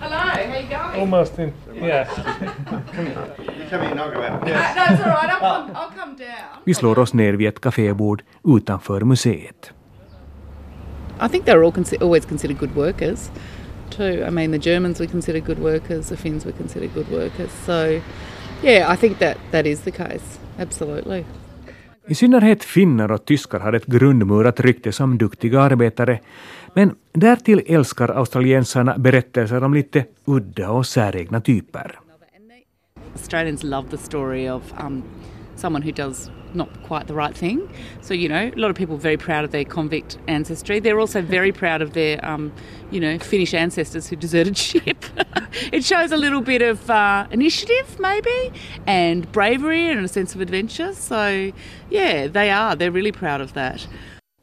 Hello, 0.00 0.16
how 0.16 0.58
you 0.58 0.68
going? 0.68 1.00
Almost 1.00 1.38
in... 1.38 1.52
Yeah. 1.74 2.04
Come 3.70 3.82
in, 3.82 3.98
I'll 3.98 4.10
go 4.12 4.22
out. 4.22 4.44
No, 4.46 4.52
it's 4.52 5.02
all 5.02 5.08
right. 5.08 5.30
I'll 5.30 5.40
come, 5.40 5.76
I'll 5.76 5.90
come 5.90 6.16
down. 6.16 6.62
Vi 6.64 6.74
slår 6.74 6.98
oss 6.98 7.12
ner 7.14 7.32
vid 7.34 7.48
ett 7.48 7.60
kafébord 7.60 8.22
utanför 8.44 9.04
museet. 9.04 9.72
I 11.20 11.28
think 11.28 11.44
they're 11.44 11.64
all 11.64 11.72
consi- 11.72 12.02
always 12.02 12.26
considered 12.26 12.58
good 12.58 12.76
workers, 12.76 13.30
too. 13.90 14.24
I 14.26 14.30
mean, 14.30 14.50
the 14.50 14.58
Germans 14.58 15.00
were 15.00 15.10
considered 15.10 15.44
good 15.44 15.58
workers, 15.58 16.08
the 16.08 16.16
Finns 16.16 16.44
were 16.46 16.52
considered 16.56 16.94
good 16.94 17.08
workers. 17.10 17.50
So, 17.66 18.00
yeah, 18.62 18.92
I 18.92 18.96
think 18.96 19.18
that 19.18 19.36
that 19.50 19.66
is 19.66 19.80
the 19.80 19.90
case. 19.90 20.38
Absolutely. 20.58 21.24
I 22.08 22.14
synnerhet 22.14 22.64
finnar 22.64 23.12
och 23.12 23.24
tyskar 23.24 23.60
har 23.60 23.72
ett 23.72 23.86
grundmurat 23.86 24.60
rykte 24.60 24.92
som 24.92 25.18
duktiga 25.18 25.60
arbetare, 25.60 26.20
men 26.74 26.94
därtill 27.12 27.62
älskar 27.66 28.08
australiensarna 28.08 28.98
berättelser 28.98 29.64
om 29.64 29.74
lite 29.74 30.04
udda 30.24 30.70
och 30.70 30.86
säregna 30.86 31.40
typer. 31.40 31.98
Australians 33.12 33.64
love 33.64 33.88
the 33.90 33.96
story 33.96 34.50
of 34.50 34.62
um, 34.86 35.02
someone 35.56 35.84
who 35.84 35.92
does 35.92 36.30
not 36.54 36.68
quite 36.82 37.06
the 37.06 37.14
right 37.14 37.36
thing. 37.36 37.68
So, 38.00 38.14
you 38.14 38.28
know, 38.28 38.50
a 38.54 38.58
lot 38.58 38.70
of 38.70 38.76
people 38.76 38.94
are 38.94 39.00
very 39.00 39.16
proud 39.16 39.44
of 39.44 39.50
their 39.50 39.64
convict 39.64 40.18
ancestry. 40.26 40.80
They're 40.80 41.00
also 41.00 41.22
very 41.22 41.52
proud 41.52 41.82
of 41.82 41.92
their, 41.92 42.24
um, 42.24 42.52
you 42.90 43.00
know, 43.00 43.18
Finnish 43.18 43.54
ancestors 43.54 44.08
who 44.08 44.16
deserted 44.16 44.56
ship. 44.68 45.04
it 45.72 45.84
shows 45.84 46.12
a 46.12 46.16
little 46.16 46.40
bit 46.40 46.62
of 46.62 46.90
uh, 46.90 47.26
initiative, 47.30 47.98
maybe, 47.98 48.52
and 48.86 49.30
bravery 49.32 49.90
and 49.90 50.04
a 50.04 50.08
sense 50.08 50.34
of 50.34 50.40
adventure. 50.40 50.94
So, 50.94 51.52
yeah, 51.90 52.26
they 52.26 52.50
are. 52.50 52.76
They're 52.76 52.92
really 52.92 53.12
proud 53.12 53.40
of 53.40 53.52
that. 53.52 53.88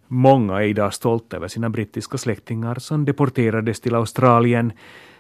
Många 0.08 0.54
är 0.54 0.68
idag 0.68 0.94
stolta 0.94 1.38
över 1.38 1.48
sina 1.48 1.70
brittiska 1.70 2.18
släktingar 2.18 2.76
som 2.76 3.06
deporterades 3.06 3.80
till 3.80 3.96
Australien, 3.96 4.72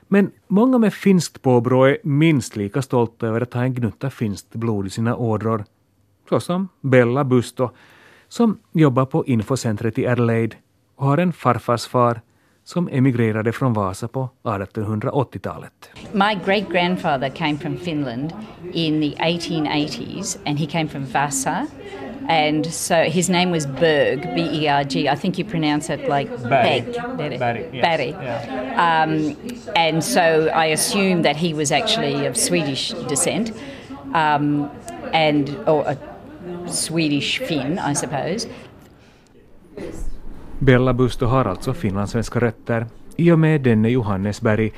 men 0.07 0.31
många 0.47 0.77
med 0.77 0.93
finskt 0.93 1.41
påbrå 1.41 1.85
är 1.85 1.97
minst 2.03 2.55
lika 2.55 2.81
stolta 2.81 3.27
över 3.27 3.41
att 3.41 3.53
ha 3.53 3.63
en 3.63 3.73
gnutta 3.73 4.09
finskt 4.09 4.55
blod 4.55 4.87
i 4.87 4.89
sina 4.89 5.15
ådror. 5.15 5.65
Såsom 6.29 6.69
Bella 6.81 7.23
Busto, 7.23 7.69
som 8.27 8.59
jobbar 8.71 9.05
på 9.05 9.25
infocentret 9.25 9.99
i 9.99 10.07
Adelaide 10.07 10.55
och 10.95 11.05
har 11.05 11.17
en 11.17 11.33
farfarsfar 11.33 12.21
som 12.63 12.89
emigrerade 12.91 13.51
från 13.51 13.73
Vasa 13.73 14.07
på 14.07 14.29
1880-talet. 14.43 15.89
My 16.11 16.35
great 16.45 16.69
grandfather 16.71 17.29
came 17.29 17.57
from 17.57 17.77
Finland 17.77 18.33
in 18.73 19.01
the 19.01 19.23
1880s 19.23 20.37
and 20.45 20.59
he 20.59 20.65
came 20.65 20.87
from 20.87 21.05
Vasa. 21.05 21.67
And 22.27 22.65
so 22.65 22.95
his 22.95 23.29
name 23.29 23.51
was 23.51 23.67
Berg, 23.67 24.35
B 24.35 24.41
E 24.41 24.67
R 24.67 24.83
G. 24.83 25.07
I 25.07 25.15
think 25.15 25.37
you 25.37 25.49
pronounce 25.49 25.93
it 25.93 26.09
like 26.09 26.27
Barry. 26.49 26.81
Beg. 26.81 27.17
Barry. 27.17 27.37
Barry, 27.37 27.69
yes. 27.73 27.81
Barry. 27.81 28.13
Um, 28.75 29.35
and 29.75 30.03
so 30.03 30.47
I 30.47 30.65
assume 30.65 31.21
that 31.21 31.35
he 31.35 31.53
was 31.53 31.71
actually 31.71 32.25
of 32.25 32.35
Swedish 32.35 32.93
descent 33.07 33.51
um, 34.15 34.71
and 35.13 35.55
or 35.67 35.95
Swedish 36.67 37.41
Finn, 37.41 37.79
I 37.91 37.95
suppose. 37.95 38.47
Bella 40.59 40.93
Busto 40.93 41.25
har 41.25 41.45
alltså 41.45 41.73
finlandssvenska 41.73 42.39
rötter 42.39 42.85
i 43.15 43.31
och 43.31 43.39
med 43.39 43.61
denne 43.61 43.89
Johannesberg 43.89 44.71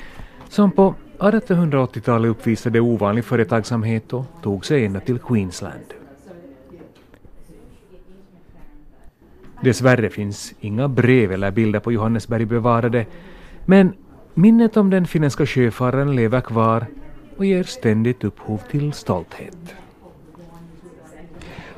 som 0.49 0.71
på 0.71 0.95
1880-talet 1.19 2.29
uppvisade 2.29 2.79
ovanlig 2.79 3.25
företagsamhet 3.25 4.13
och 4.13 4.25
tog 4.43 4.65
sig 4.65 4.85
ända 4.85 4.99
till 4.99 5.19
Queensland. 5.19 5.93
Dessvärre 9.61 10.09
finns 10.09 10.53
inga 10.59 10.87
brev 10.87 11.31
eller 11.31 11.51
bilder 11.51 11.79
på 11.79 11.91
Johannesberg 11.91 12.45
bevarade, 12.45 13.05
men 13.65 13.93
minnet 14.33 14.77
om 14.77 14.89
den 14.89 15.05
finländska 15.05 15.45
sjöfararen 15.45 16.15
lever 16.15 16.41
kvar 16.41 16.85
och 17.37 17.45
ger 17.45 17.63
ständigt 17.63 18.23
upphov 18.23 18.61
till 18.71 18.93
stolthet. 18.93 19.75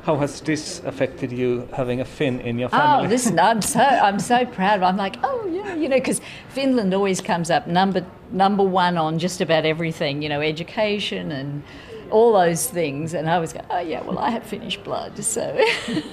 How 0.02 0.16
has 0.16 0.40
this 0.40 0.80
affected 0.86 1.30
you 1.30 1.68
having 1.74 2.00
a 2.00 2.04
Finn 2.04 2.40
in 2.40 2.58
your 2.58 2.70
family? 2.70 3.06
Oh, 3.06 3.08
listen, 3.08 3.38
I'm 3.38 3.60
so 3.60 3.80
I'm 3.80 4.18
so 4.18 4.46
proud. 4.46 4.82
I'm 4.82 4.96
like, 4.96 5.16
oh 5.22 5.46
yeah, 5.46 5.74
you 5.74 5.88
know, 5.88 5.96
because 5.96 6.20
Finland 6.48 6.94
always 6.94 7.20
comes 7.20 7.50
up 7.50 7.66
number 7.66 8.06
number 8.32 8.64
one 8.64 8.96
on 8.96 9.18
just 9.18 9.40
about 9.40 9.66
everything, 9.66 10.22
you 10.22 10.28
know, 10.28 10.40
education 10.40 11.32
and 11.32 11.62
all 12.10 12.32
those 12.32 12.70
things. 12.70 13.14
And 13.14 13.28
I 13.28 13.38
was 13.38 13.52
going, 13.52 13.66
oh 13.70 13.80
yeah, 13.80 14.02
well 14.02 14.18
I 14.18 14.30
have 14.30 14.42
Finnish 14.44 14.78
blood, 14.78 15.22
so 15.22 15.60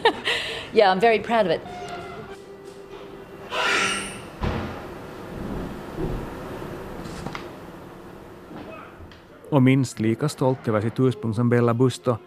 yeah, 0.73 0.91
I'm 0.91 1.00
very 1.00 1.19
proud 1.19 1.45
of 1.45 1.52
it. 1.52 1.62
Och 9.50 9.63
minst 9.63 10.00
lika 10.00 10.30
stolt 10.30 10.67
över 10.67 10.82
sitt 10.82 11.00
ursprung 11.00 11.34
som 11.34 11.50
Bella 11.50 11.73
Busto 11.73 12.17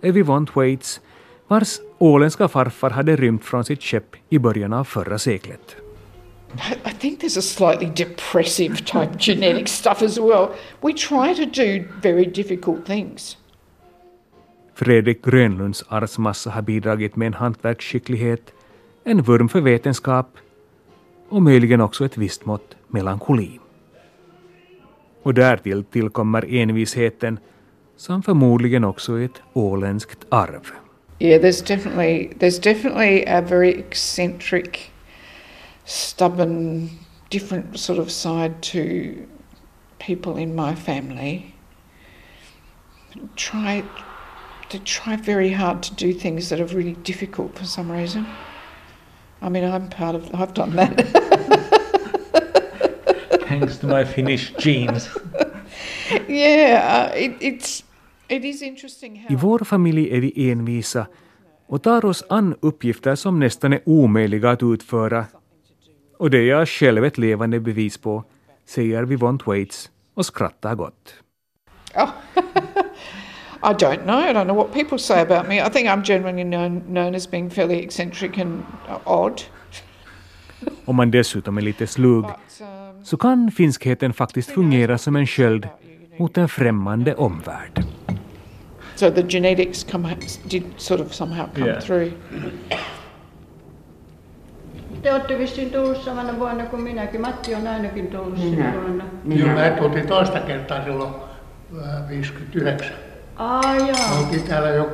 är 0.00 0.12
Vivon 0.12 0.46
Thwaites, 0.46 1.00
vars 1.48 1.78
åländska 1.98 2.48
farfar 2.48 2.90
hade 2.90 3.16
rymt 3.16 3.44
från 3.44 3.64
sitt 3.64 3.82
skepp 3.82 4.16
i 4.28 4.38
början 4.38 4.72
av 4.72 4.84
förra 4.84 5.18
seklet. 5.18 5.76
I 6.84 6.90
think 6.98 7.20
there's 7.20 7.38
a 7.38 7.42
slightly 7.42 7.88
depressive 8.04 8.76
type 8.76 9.18
genetic 9.18 9.68
stuff 9.68 10.02
as 10.02 10.18
well. 10.18 10.48
We 10.80 10.92
try 10.92 11.34
to 11.34 11.44
do 11.44 11.84
very 12.02 12.24
difficult 12.24 12.86
things. 12.86 13.36
Fredrik 14.74 15.24
Grönlunds 15.24 15.84
arvsmassa 15.88 16.50
har 16.50 16.62
bidragit 16.62 17.16
med 17.16 17.26
en 17.26 17.34
hantverksskicklighet, 17.34 18.52
en 19.04 19.22
vurm 19.22 19.48
för 19.48 19.60
vetenskap 19.60 20.38
och 21.28 21.42
möjligen 21.42 21.80
också 21.80 22.04
ett 22.04 22.16
visst 22.16 22.46
mått 22.46 22.76
melankoli. 22.88 23.60
Och 25.22 25.34
därtill 25.34 25.84
tillkommer 25.84 26.54
envisheten 26.54 27.38
som 27.96 28.22
förmodligen 28.22 28.84
också 28.84 29.12
är 29.14 29.24
ett 29.24 29.42
åländskt 29.52 30.18
arv. 30.28 30.70
Yeah, 31.18 31.40
there's 31.40 31.62
definitely 31.62 32.28
there's 32.38 32.58
definitely 32.58 33.24
a 33.26 33.40
very 33.40 33.70
eccentric, 33.78 34.90
stubborn, 35.84 36.90
different 37.30 37.78
sort 37.78 37.98
of 37.98 38.10
side 38.10 38.60
to 38.60 38.80
people 39.98 40.42
in 40.42 40.54
my 40.54 40.74
family. 40.74 41.54
Try 43.34 43.82
they 44.70 44.78
try 44.80 45.16
very 45.16 45.52
hard 45.52 45.82
to 45.84 45.94
do 45.94 46.12
things 46.12 46.48
that 46.48 46.60
are 46.60 46.66
really 46.76 46.96
difficult 47.02 47.56
for 47.56 47.64
some 47.64 47.90
reason. 47.90 48.26
I 49.40 49.48
mean, 49.48 49.64
I'm 49.64 49.88
part 49.88 50.16
of. 50.16 50.34
I've 50.34 50.54
done 50.54 50.76
that. 50.76 50.96
Thanks 53.48 53.78
to 53.78 53.86
my 53.86 54.04
Finnish 54.04 54.52
genes. 54.58 55.08
yeah, 56.28 57.08
uh, 57.10 57.14
it, 57.14 57.36
it's 57.40 57.84
I 58.28 59.36
vår 59.40 59.58
familj 59.58 60.16
är 60.16 60.20
vi 60.20 60.50
envisa 60.50 61.06
och 61.66 61.82
tar 61.82 62.04
oss 62.04 62.24
an 62.28 62.54
uppgifter 62.60 63.14
som 63.14 63.40
nästan 63.40 63.72
är 63.72 63.80
omöjliga 63.84 64.50
att 64.50 64.62
utföra. 64.62 65.24
Och 66.18 66.30
det 66.30 66.38
är 66.38 66.44
jag 66.44 66.68
själv 66.68 67.04
ett 67.04 67.18
levande 67.18 67.60
bevis 67.60 67.98
på, 67.98 68.24
säger 68.66 69.02
Vivon 69.02 69.38
Thwaites 69.38 69.90
och 70.14 70.26
skrattar 70.26 70.74
gott. 70.74 71.14
I 73.62 73.72
don't 73.72 74.04
know. 74.04 74.20
I 74.20 74.32
don't 74.32 74.44
know 74.44 74.56
what 74.56 74.72
people 74.72 74.98
say 74.98 75.20
about 75.20 75.48
me. 75.48 75.66
I 75.66 75.70
think 75.70 75.88
I'm 75.88 76.02
generally 76.04 76.44
known, 76.44 76.80
known 76.80 77.14
as 77.14 77.30
being 77.30 77.50
fairly 77.50 77.84
eccentric 77.84 78.38
and 78.38 78.62
odd. 79.04 79.42
Om 80.84 80.96
man 80.96 81.10
dessutom 81.10 81.58
är 81.58 81.62
lite 81.62 81.86
slug 81.86 82.24
så 83.02 83.16
kan 83.16 83.50
finskheten 83.50 84.12
faktiskt 84.12 84.50
fungera 84.50 84.98
som 84.98 85.16
en 85.16 85.26
sköld 85.26 85.68
mot 86.18 86.38
en 86.38 86.48
främmande 86.48 87.14
omvärld. 87.14 87.84
So 88.96 89.10
the 89.10 89.22
genetics 89.22 89.84
come 89.84 90.16
did 90.50 90.62
sort 90.76 91.00
of 91.00 91.12
somehow 91.12 91.46
come 91.54 91.66
Yeah. 91.66 91.78
through. 91.82 92.12
Te 95.02 95.12
olette 95.12 95.38
vissiin 95.38 95.70
tullut 95.70 96.02
samana 96.02 96.38
vuonna 96.38 96.66
kuin 96.66 96.82
minäkin. 96.82 97.20
Matti 97.20 97.54
on 97.54 97.66
ainakin 97.66 98.06
tullut 98.06 98.38
sinä 98.38 98.72
vuonna. 98.74 99.04
Joo, 99.28 99.48
me 99.54 99.70
tultiin 99.78 100.06
toista 100.06 100.40
kertaa 100.40 100.84
silloin 100.84 101.14
äh, 101.84 102.08
59. 102.08 102.92
Aa, 103.36 103.62
Me 103.74 103.78
jaa. 103.88 104.18
oltiin 104.18 104.42
täällä 104.42 104.68
jo 104.68 104.90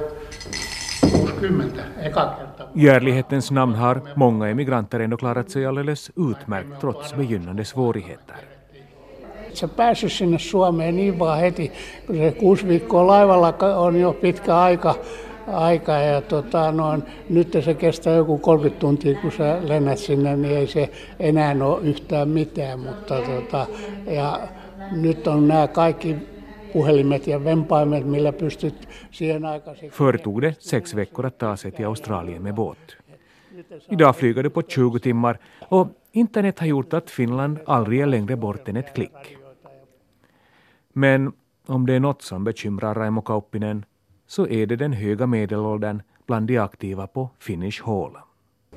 60, 1.11 1.83
eka 1.99 2.27
kerta. 2.39 2.65
I 2.75 2.89
ärlighetens 2.91 3.51
namn 3.53 3.75
har 3.75 4.01
många 4.17 4.49
emigranter 4.49 5.01
ändå 5.03 5.17
klarat 5.17 5.49
sig 5.51 5.67
alldeles 5.67 6.13
utmärkt 6.17 6.79
trots 6.81 7.15
begynnande 7.15 7.65
svårigheter. 7.65 8.37
Sä 9.57 9.69
päässyt 9.69 10.13
sinne 10.13 10.39
Suomeen 10.39 10.97
niin 10.97 11.19
vaan 11.19 11.41
heti, 11.41 11.73
kun 12.07 12.17
se 12.17 12.33
kuusi 12.33 12.69
viikkoa 12.69 13.07
laivalla 13.07 13.55
on 13.77 14.01
jo 14.01 14.13
pitkä 14.13 14.59
aika, 14.59 14.95
aikaa 15.53 15.99
ja 15.99 16.21
tota, 16.21 16.73
no, 16.73 16.99
nyt 17.29 17.57
se 17.65 17.75
kestää 17.75 18.15
joku 18.15 18.39
30 18.39 18.81
tuntia, 18.81 19.21
kun 19.21 19.33
sä 19.33 19.59
lennät 19.63 19.99
sinne, 19.99 20.37
niin 20.37 20.57
ei 20.57 20.67
se 20.67 20.91
enää 21.21 21.57
ole 21.61 21.81
yhtään 21.83 22.29
mitään, 22.29 22.81
mutta 22.81 23.15
tota, 23.21 23.67
ja 24.07 24.41
nyt 24.91 25.27
on 25.27 25.49
nämä 25.49 25.69
kaikki 25.69 26.17
puhelimet 26.73 27.27
ja 27.27 27.45
vempaimet, 27.45 28.07
millä 28.07 28.33
pystyt 28.33 28.89
siihen 29.11 29.45
aikaan... 29.45 29.77
Förr 29.91 30.19
tog 30.19 30.43
det 30.43 30.55
sex 30.59 30.97
veckor 30.97 31.27
att 31.27 31.39
ta 31.39 31.57
sig 31.57 31.73
till 31.73 31.87
Australien 31.87 32.43
med 32.43 32.55
båt. 32.55 32.97
Idag 33.91 34.17
flyger 34.17 34.43
du 34.43 34.51
på 34.51 34.63
20 34.63 34.99
timmar 34.99 35.39
och 35.69 35.89
internet 36.13 36.59
har 36.59 36.67
gjort 36.67 36.95
att 36.95 37.11
Finland 37.11 37.59
aldrig 37.67 38.01
är 38.01 38.07
längre 38.07 38.37
bort 38.37 38.69
än 38.69 38.77
ett 38.77 38.95
klick. 38.95 39.42
Men 40.93 41.33
om 41.67 41.87
det 41.87 41.95
är 41.95 42.01
något 42.01 42.23
som 42.23 42.45
bekymrar 42.45 42.95
Raimo 42.95 43.23
Kauppinen 43.23 43.85
så 44.27 44.47
är 44.47 44.67
det 44.67 44.77
den 44.77 44.93
höga 44.93 45.27
medelåldern 45.27 46.03
bland 46.27 46.47
de 46.47 46.59
aktiva 46.59 47.07
på 47.07 47.31
Finnish 47.39 47.83
Hall. 47.87 48.17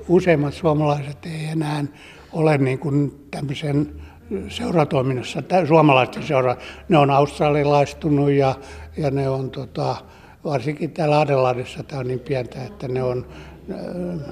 Useimmat 0.08 0.54
suomalaiset 0.54 1.26
ei 1.26 1.46
enää 1.46 1.86
ole 2.32 2.58
niin 2.58 2.80
kuin 2.80 3.12
tämmöisen 3.32 4.02
seuratoiminnassa, 4.50 5.44
suomalaisten 5.68 6.24
seura, 6.24 6.56
ne 6.90 6.98
on 6.98 7.10
australialaistunut 7.10 8.32
ja, 8.32 8.56
ja 8.98 9.12
ne 9.12 9.30
on 9.30 9.50
tota, 9.50 9.96
varsinkin 10.44 10.92
täällä 10.92 11.20
Adelaidessa 11.20 11.84
tämä 11.84 12.00
on 12.00 12.08
niin 12.08 12.20
pientä, 12.20 12.64
että 12.64 12.88
ne, 12.88 13.04
on, 13.04 13.26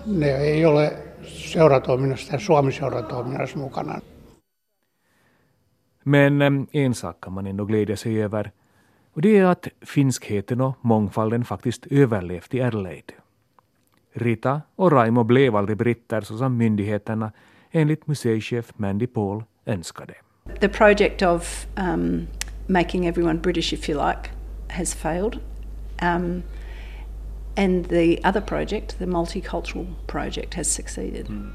ne 0.06 0.36
ei 0.36 0.66
ole 0.66 0.98
seuratoiminnassa 1.28 2.34
ja 2.34 2.40
Suomi-seuratoiminnassa 2.40 3.58
mukana. 3.58 4.02
Men 6.04 6.68
en 6.72 6.94
sak 6.94 7.22
kan 7.22 7.34
man 7.34 7.48
ändå 7.48 7.66
glädja 7.66 7.98
sig 7.98 8.24
över 8.24 8.52
och 9.14 9.22
det 9.22 9.38
är 9.38 9.46
att 9.46 9.68
finskheten 9.82 10.62
och 10.62 10.78
mångfalden 10.82 11.46
faktiskt 11.46 11.86
överlevt 11.86 12.54
i 12.54 12.62
Adelaide. 12.62 13.14
Rita 14.14 14.62
och 14.76 14.92
Raimo 14.92 15.24
blev 15.24 15.56
aldrig 15.56 15.78
britter 15.78 16.22
så 16.22 16.38
som 16.38 16.58
myndigheterna 16.58 17.32
enligt 17.72 18.08
museichef 18.08 18.74
Mandy 18.76 19.08
Paul 19.08 19.44
önskade. 19.66 20.14
The 20.60 20.70
project 20.70 21.22
of 21.22 21.68
um, 21.78 22.28
making 22.68 23.06
everyone 23.08 23.40
British, 23.40 23.74
if 23.74 23.90
you 23.90 24.08
like, 24.08 24.30
has 24.70 24.94
failed. 24.94 25.40
Um, 26.02 26.44
and 27.58 27.86
the 27.90 28.20
other 28.24 28.42
project, 28.42 28.98
the 29.00 29.06
multicultural 29.06 29.86
project, 30.08 30.54
has 30.54 30.68
succeeded. 30.68 31.28
Mm. 31.28 31.54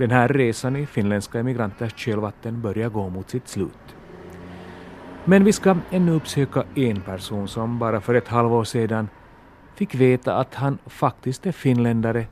Den 0.00 0.10
här 0.10 0.28
resan 0.28 0.76
i 0.76 0.86
finländska 0.86 1.38
emigranters 1.38 1.92
kölvatten 1.96 2.60
börjar 2.60 2.88
gå 2.88 3.08
mot 3.08 3.30
sitt 3.30 3.48
slut. 3.48 3.96
Men 5.24 5.44
vi 5.44 5.52
ska 5.52 5.76
ännu 5.90 6.12
uppsöka 6.12 6.64
en 6.74 7.00
person 7.00 7.48
som 7.48 7.78
bara 7.78 8.00
för 8.00 8.14
ett 8.14 8.28
halvår 8.28 8.64
sedan 8.64 9.08
fick 9.74 9.94
veta 9.94 10.36
att 10.36 10.54
han 10.54 10.78
faktiskt 10.86 11.46
är 11.46 11.52
finländare 11.52 12.26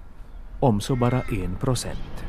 om 0.61 0.81
så 0.81 0.97
bara 0.97 1.21
en 1.21 1.57
procent. 1.61 2.25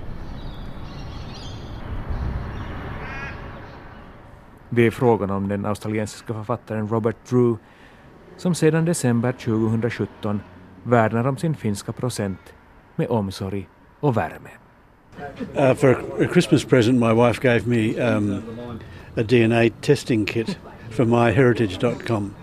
Det 4.69 4.81
är 4.81 4.91
frågan 4.91 5.29
om 5.29 5.47
den 5.47 5.65
australiensiska 5.65 6.33
författaren 6.33 6.87
Robert 6.87 7.29
Drew 7.29 7.57
som 8.37 8.55
sedan 8.55 8.85
december 8.85 9.31
2017 9.31 10.41
värnar 10.83 11.27
om 11.27 11.37
sin 11.37 11.55
finska 11.55 11.91
procent 11.91 12.53
med 12.95 13.07
omsorg 13.09 13.69
och 13.99 14.17
värme. 14.17 14.49
Uh, 15.55 15.73
for 15.73 15.91
a 16.21 16.27
Christmas 16.27 16.63
present 16.63 16.97
my 16.97 17.11
wife 17.11 17.41
gave 17.41 17.67
me 17.67 17.99
um, 17.99 18.79
a 19.15 19.23
DNA 19.23 19.73
testing 19.81 20.25
kit 20.25 20.57
from 20.89 21.09
myheritage.com 21.09 22.35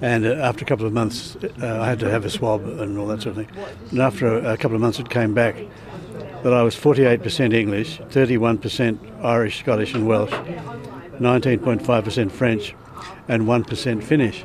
And 0.00 0.24
uh, 0.24 0.34
after 0.34 0.64
a 0.64 0.68
couple 0.68 0.86
of 0.86 0.92
months, 0.92 1.36
uh, 1.36 1.80
I 1.80 1.86
had 1.86 1.98
to 2.00 2.10
have 2.10 2.24
a 2.24 2.30
swab 2.30 2.64
and 2.64 2.98
all 2.98 3.06
that 3.08 3.22
sort 3.22 3.36
of 3.36 3.46
thing. 3.46 3.56
And 3.90 4.00
after 4.00 4.38
a, 4.38 4.52
a 4.52 4.56
couple 4.56 4.76
of 4.76 4.80
months, 4.80 5.00
it 5.00 5.10
came 5.10 5.34
back 5.34 5.56
that 6.44 6.52
I 6.52 6.62
was 6.62 6.76
48% 6.76 7.52
English, 7.52 7.98
31% 7.98 9.24
Irish, 9.24 9.58
Scottish, 9.58 9.94
and 9.94 10.06
Welsh, 10.06 10.30
19.5% 10.30 12.30
French, 12.30 12.76
and 13.26 13.42
1% 13.42 14.04
Finnish. 14.04 14.44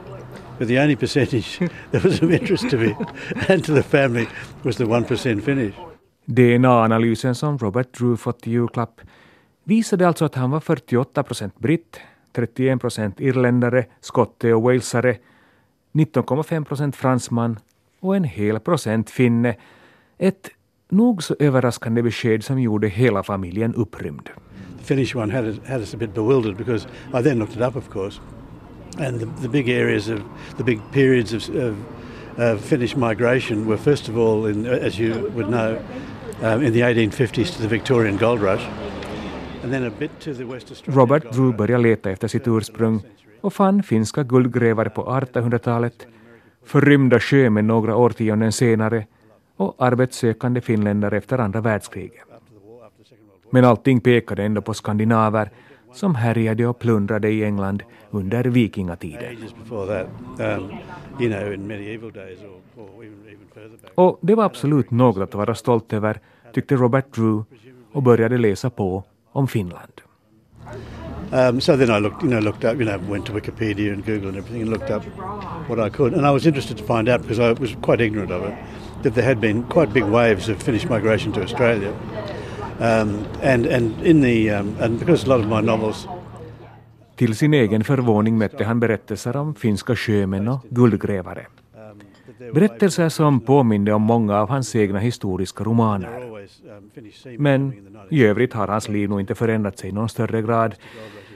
But 0.58 0.68
the 0.68 0.80
only 0.80 0.96
percentage 0.96 1.60
that 1.92 2.04
was 2.04 2.22
of 2.22 2.32
interest 2.32 2.70
to 2.72 2.78
me 2.78 2.96
and 3.48 3.64
to 3.64 3.74
the 3.74 3.84
family 3.84 4.28
was 4.64 4.78
the 4.78 4.86
1% 4.86 5.44
Finnish. 5.44 5.76
DNA-analysen 6.26 7.36
som 7.36 7.58
Robert 7.58 7.98
Drew 7.98 8.16
fått 8.18 8.48
i 8.48 8.52
julklapp 8.52 9.02
visade 9.64 10.08
alltså 10.08 10.26
att 10.26 10.36
han 10.36 10.52
var 10.52 10.60
48 10.60 11.24
procent 11.24 11.60
britt, 11.60 12.00
31 12.36 12.82
procent 12.82 13.20
irländare, 13.20 13.86
skotte 14.02 14.54
och 14.54 14.62
walesare 14.62 15.18
19,5 15.94 16.64
procent 16.64 16.96
fransman 16.96 17.60
och 18.00 18.16
en 18.16 18.24
hel 18.24 18.60
procent 18.60 19.10
finne. 19.10 19.56
Ett 20.18 20.50
nog 20.90 21.24
så 21.24 21.36
överraskande 21.40 22.02
besked 22.02 22.44
som 22.44 22.62
gjorde 22.62 22.88
hela 22.88 23.24
familjen 23.24 23.76
upprymd. 23.76 24.30
The 24.78 24.84
Finnish 24.84 25.16
one 25.16 25.34
had, 25.34 25.46
had 25.68 25.80
us 25.82 25.94
a 25.94 25.98
bit 25.98 26.14
bewildered 26.14 26.58
because 26.58 26.88
I 27.14 27.24
then 27.24 27.40
looked 27.40 27.56
it 27.56 27.62
up 27.62 27.76
of 27.76 27.90
course. 27.90 28.22
And 29.00 29.20
the, 29.20 29.26
the 29.42 29.50
big 29.50 29.70
areas 29.70 30.10
of, 30.10 30.20
the 30.58 30.64
big 30.64 30.80
periods 30.92 31.34
of, 31.34 31.50
of 31.50 31.76
uh, 32.38 32.58
Finnish 32.58 32.96
migration 32.96 33.66
were 33.68 33.78
first 33.78 34.10
of 34.10 34.18
all, 34.18 34.46
in, 34.46 34.66
as 34.66 35.00
you 35.00 35.32
would 35.36 35.50
know, 35.50 35.80
in 36.42 36.74
the 36.74 36.82
1850s 36.82 37.56
to 37.56 37.62
the 37.62 37.68
Victorian 37.68 38.18
gold 38.18 38.42
rush. 38.42 38.64
Robert 40.86 41.32
Drew 41.32 41.54
började 41.54 41.84
leta 41.84 42.12
efter 42.12 42.28
sitt 42.28 42.48
ursprung 42.48 43.02
och 43.42 43.54
fann 43.54 43.84
finska 43.84 44.24
guldgrävare 44.24 44.90
på 44.90 45.04
1800-talet, 45.06 46.08
förrymda 46.66 47.20
sjömän 47.20 47.68
några 47.68 47.96
årtionden 47.96 48.52
senare 48.52 49.06
och 49.58 49.76
arbetssökande 49.78 50.62
finländare 50.62 51.18
efter 51.18 51.38
andra 51.38 51.62
världskriget. 51.62 52.24
Men 53.50 53.66
allting 53.66 54.00
pekade 54.00 54.44
ändå 54.44 54.62
på 54.62 54.74
skandinaver 54.74 55.50
som 55.94 56.16
härjade 56.16 56.68
och 56.68 56.80
plundrade 56.80 57.30
i 57.30 57.44
England 57.44 57.84
under 58.12 58.44
vikingatiden. 58.44 59.38
Um, 59.70 60.72
och 63.96 64.20
det 64.22 64.36
var 64.36 64.44
absolut 64.44 64.92
något 64.92 65.24
att 65.24 65.36
vara 65.36 65.56
stolt 65.56 65.94
över, 65.94 66.20
tyckte 66.54 66.76
Robert 66.76 67.16
Drew 67.16 67.44
och 67.92 68.04
började 68.04 68.38
läsa 68.38 68.70
på 68.70 69.04
om 69.32 69.48
Finland. 69.48 70.02
Um, 71.32 71.62
so 71.62 71.78
then 71.78 71.90
I 71.90 72.00
looked, 72.00 72.24
you 72.24 72.30
know, 72.30 72.40
looked 72.40 72.64
up, 72.64 72.80
you 72.80 72.86
know, 72.86 73.12
went 73.12 73.26
to 73.26 73.34
Wikipedia 73.34 73.92
and 73.94 74.06
Google 74.06 74.30
and 74.30 74.38
everything, 74.38 74.62
and 74.62 74.70
looked 74.70 74.92
up 74.92 75.04
what 75.68 75.80
I 75.80 75.90
could. 75.90 76.14
And 76.14 76.26
I 76.26 76.32
was 76.32 76.46
interested 76.46 76.78
to 76.78 76.84
find 76.84 77.10
out 77.10 77.22
because 77.22 77.40
I 77.40 77.54
was 77.54 77.76
quite 77.82 78.02
ignorant 78.02 78.32
of 78.32 78.44
it 78.44 78.54
that 79.04 79.16
there 79.16 79.24
had 79.24 79.42
been 79.42 79.64
quite 79.64 79.94
big 79.94 80.04
waves 80.04 80.48
of 80.50 80.62
Finnish 80.62 80.86
migration 80.90 81.32
to 81.34 81.42
Australia. 81.42 81.92
Um, 82.80 83.26
and 83.44 83.66
and 83.66 83.94
in 84.04 84.22
the 84.22 84.52
um, 84.52 84.76
and 84.82 85.00
because 85.00 85.26
a 85.26 85.30
lot 85.30 85.40
of 85.40 85.48
my 85.48 85.62
novels. 85.62 86.08
Till 87.16 87.36
sin 87.36 87.54
egen 87.54 87.84
förvåning 87.84 88.38
mötte 88.38 88.64
han 88.64 88.80
berättelser 88.80 89.38
om 89.38 89.56
finska 89.56 89.96
sjömän 89.96 90.48
och 90.48 90.66
guldgrävare. 90.70 91.46
Berättelser 92.54 93.10
som 93.10 93.40
påminde 93.40 93.94
om 93.94 94.02
många 94.02 94.40
av 94.40 94.50
hans 94.50 94.76
egna 94.76 95.00
historiska 95.00 95.64
romaner. 95.64 96.48
Men 97.38 97.74
i 98.10 98.24
övrigt 98.26 98.54
har 98.54 98.68
hans 98.68 98.90
liv 98.90 99.10
nog 99.10 99.20
inte 99.20 99.36
förändrat 99.36 99.80
sig 99.80 99.90
i 99.90 99.92
någon 99.94 100.10
större 100.10 100.42
grad. 100.42 100.76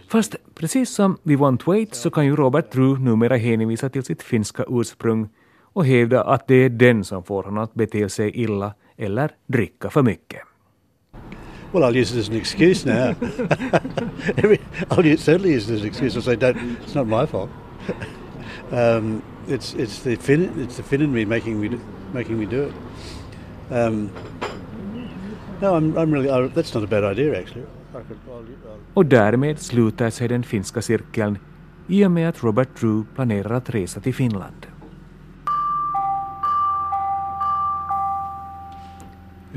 Fast 0.07 0.35
precis 0.55 0.89
som 0.89 1.17
vid 1.23 1.41
One 1.41 1.57
så 1.91 2.09
kan 2.09 2.25
ju 2.25 2.35
Robert 2.35 2.71
Drew 2.71 2.99
numera 2.99 3.37
hänvisa 3.37 3.89
till 3.89 4.03
sitt 4.03 4.23
finska 4.23 4.65
ursprung 4.69 5.29
och 5.61 5.85
hävda 5.85 6.23
att 6.23 6.47
det 6.47 6.55
är 6.55 6.69
den 6.69 7.03
som 7.03 7.23
får 7.23 7.43
honom 7.43 7.63
att 7.63 7.73
bete 7.73 8.09
sig 8.09 8.31
illa 8.31 8.73
eller 8.97 9.31
dricka 9.47 9.89
för 9.89 10.01
mycket. 10.01 10.41
Well, 11.73 11.83
I'll 11.83 11.95
use 11.95 12.15
it 12.15 12.19
as 12.19 12.27
an 12.29 12.35
excuse 12.35 12.85
now. 12.85 13.15
I'll 14.91 15.05
use, 15.05 15.23
certainly 15.23 15.51
use 15.51 15.69
it 15.69 15.73
as 15.75 15.81
an 15.81 15.87
excuse. 15.87 16.15
I'll 16.15 16.21
say, 16.21 16.35
Don't, 16.35 16.57
it's 16.81 16.95
not 16.95 17.07
my 17.07 17.25
fault. 17.25 17.49
um, 18.71 19.21
it's 19.47 19.73
it's 19.73 19.99
the 20.03 20.15
Finn, 20.15 20.51
it's 20.63 20.77
the 20.77 20.83
Finn 20.83 21.01
in 21.01 21.13
me 21.13 21.25
making 21.25 21.59
me 21.59 21.79
making 22.13 22.39
me 22.39 22.45
do 22.45 22.63
it. 22.63 22.73
Um, 23.73 24.11
no, 25.61 25.75
I'm, 25.75 25.97
I'm 25.97 26.11
really. 26.11 26.29
I, 26.29 26.47
that's 26.47 26.73
not 26.73 26.83
a 26.83 26.87
bad 26.87 27.03
idea 27.03 27.39
actually. 27.39 27.65
Och 28.93 29.05
därmed 29.05 29.59
slutar 29.59 30.09
sig 30.09 30.27
den 30.27 30.43
finska 30.43 30.81
cirkeln 30.81 31.37
i 31.87 32.05
och 32.05 32.11
med 32.11 32.29
att 32.29 32.43
Robert 32.43 32.79
Drew 32.79 33.05
planerar 33.15 33.53
att 33.55 33.69
resa 33.69 33.99
till 33.99 34.13
Finland. 34.13 34.67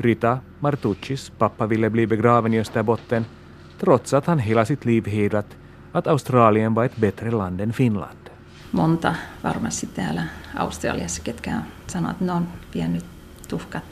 Rita 0.01 0.39
Martuccis 0.61 1.31
pappa 1.31 1.67
ville 1.67 1.91
bli 1.91 2.07
begraven 2.07 2.55
i 2.55 2.61
Österbotten 2.61 3.25
trots 3.79 4.15
att 4.15 4.27
han 4.27 4.39
hela 4.39 4.65
sitt 4.65 4.85
liv 4.85 5.07
hedrat 5.07 5.57
att 5.93 6.07
Australien 6.07 6.75
var 6.75 6.85
ett 6.85 6.97
bättre 6.97 7.31
land 7.31 7.61
än 7.61 7.73
Finland. 7.73 8.31
Monta 8.73 9.15
varmasti 9.43 9.87
täällä 9.87 10.23
Australiassa, 10.57 11.23
ketkä 11.23 11.61
sanoo, 11.87 12.11
että 12.11 12.25
ne 12.25 12.33
on 12.33 12.49
vienyt 12.75 13.05
tuhkat 13.49 13.85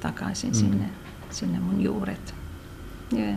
takaisin 0.00 0.50
mm. 0.50 0.54
sinne, 0.54 0.84
sinne 1.30 1.58
mun 1.60 1.80
juuret. 1.80 2.34
Yeah. 3.12 3.36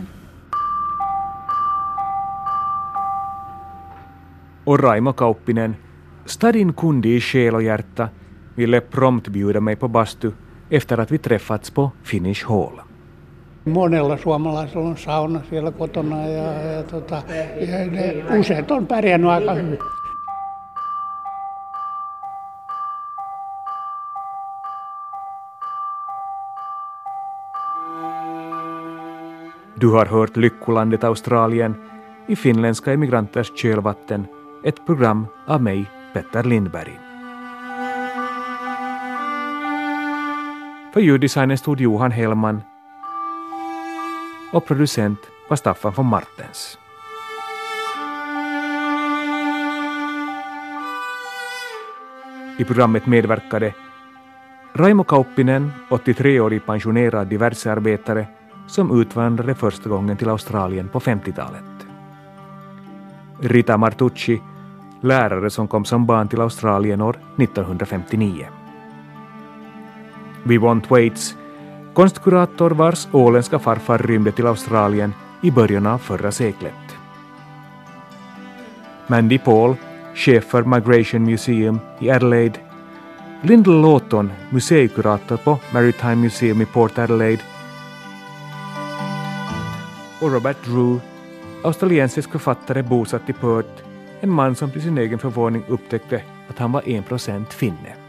Och 4.66 4.80
Raimo 4.80 5.14
Kauppinen, 5.14 5.78
stadin 6.26 6.74
kundi 6.74 7.16
i 7.16 7.22
själ 7.22 7.56
och 7.56 7.64
hjärta, 7.64 8.10
ville 8.58 8.82
prompt 8.82 9.30
bjuda 9.30 9.62
mig 9.62 9.76
på 9.76 9.88
bastu 9.88 10.34
efter 10.70 10.98
att 10.98 11.12
vi 11.12 11.18
träffats 11.18 11.72
på 11.72 11.92
Finnish 12.04 12.46
Hall. 12.48 12.82
Monella 13.64 14.18
suomalaisella 14.18 14.86
on 14.86 14.98
sauna 14.98 15.42
siellä 15.50 15.72
kotona 15.72 16.28
ja, 16.28 16.54
ja, 16.54 16.84
tota, 16.84 17.22
ja 17.62 17.86
ne 17.92 18.24
useat 18.40 18.72
on 18.72 18.88
pärjännyt 18.88 19.32
aika 19.32 19.54
hyvin. 19.54 19.80
Du 29.82 29.88
har 29.88 30.06
hört 30.06 30.38
Lyckolandet 30.38 31.04
Australien 31.04 31.76
i 32.28 32.36
finländska 32.36 32.94
emigranters 32.94 33.52
kölvatten, 33.62 34.28
ett 34.64 34.86
program 34.86 35.28
av 35.48 35.64
mig, 35.64 35.86
Petter 36.14 36.44
Lindberg. 36.44 37.09
För 40.94 41.02
ljuddesignen 41.02 41.58
stod 41.58 41.82
Johan 41.82 42.12
Hellman 42.12 42.62
och 44.52 44.66
producent 44.66 45.20
var 45.50 45.58
Staffan 45.58 45.94
von 45.96 46.06
Martens. 46.06 46.78
I 52.58 52.64
programmet 52.64 53.06
medverkade 53.06 53.74
Raimo 54.74 55.04
Kauppinen, 55.04 55.72
83-årig 55.90 56.66
pensionerad 56.66 57.28
diversearbetare 57.28 58.28
som 58.68 59.02
utvandrade 59.02 59.56
första 59.56 59.90
gången 59.90 60.18
till 60.18 60.30
Australien 60.30 60.90
på 60.90 61.00
50-talet. 61.00 61.64
Rita 63.42 63.78
Martucci, 63.78 64.42
lärare 65.02 65.50
som 65.50 65.68
kom 65.68 65.86
som 65.86 66.06
barn 66.06 66.28
till 66.28 66.42
Australien 66.42 67.02
år 67.02 67.18
1959. 67.38 68.59
We 70.44 70.58
Want 70.58 70.92
Waits, 70.92 71.36
konstkurator 71.94 72.72
vars 72.72 73.08
åländska 73.12 73.60
farfar 73.60 73.98
rymde 73.98 74.32
till 74.32 74.48
Australien 74.48 75.14
i 75.42 75.52
början 75.52 75.88
av 75.88 75.98
förra 75.98 76.32
seklet. 76.32 76.74
Mandy 79.08 79.38
Paul, 79.38 79.76
chef 80.16 80.44
för 80.44 80.64
Migration 80.64 81.26
Museum 81.26 81.80
i 82.00 82.10
Adelaide, 82.12 82.60
Lyndall 83.42 83.82
Lawton, 83.82 84.32
museikurator 84.50 85.38
på 85.38 85.60
Maritime 85.74 86.16
Museum 86.16 86.62
i 86.62 86.66
Port 86.66 86.98
Adelaide 86.98 87.42
och 90.22 90.32
Robert 90.32 90.66
Drew, 90.66 91.00
australiensisk 91.64 92.32
författare 92.32 92.84
bosatt 92.84 93.30
i 93.30 93.34
Perth, 93.34 93.84
en 94.22 94.30
man 94.30 94.56
som 94.56 94.72
till 94.72 94.82
sin 94.82 94.98
egen 94.98 95.20
förvåning 95.20 95.64
upptäckte 95.68 96.22
att 96.50 96.60
han 96.60 96.72
var 96.72 96.90
en 96.90 97.04
procent 97.04 97.54
finne. 97.54 98.09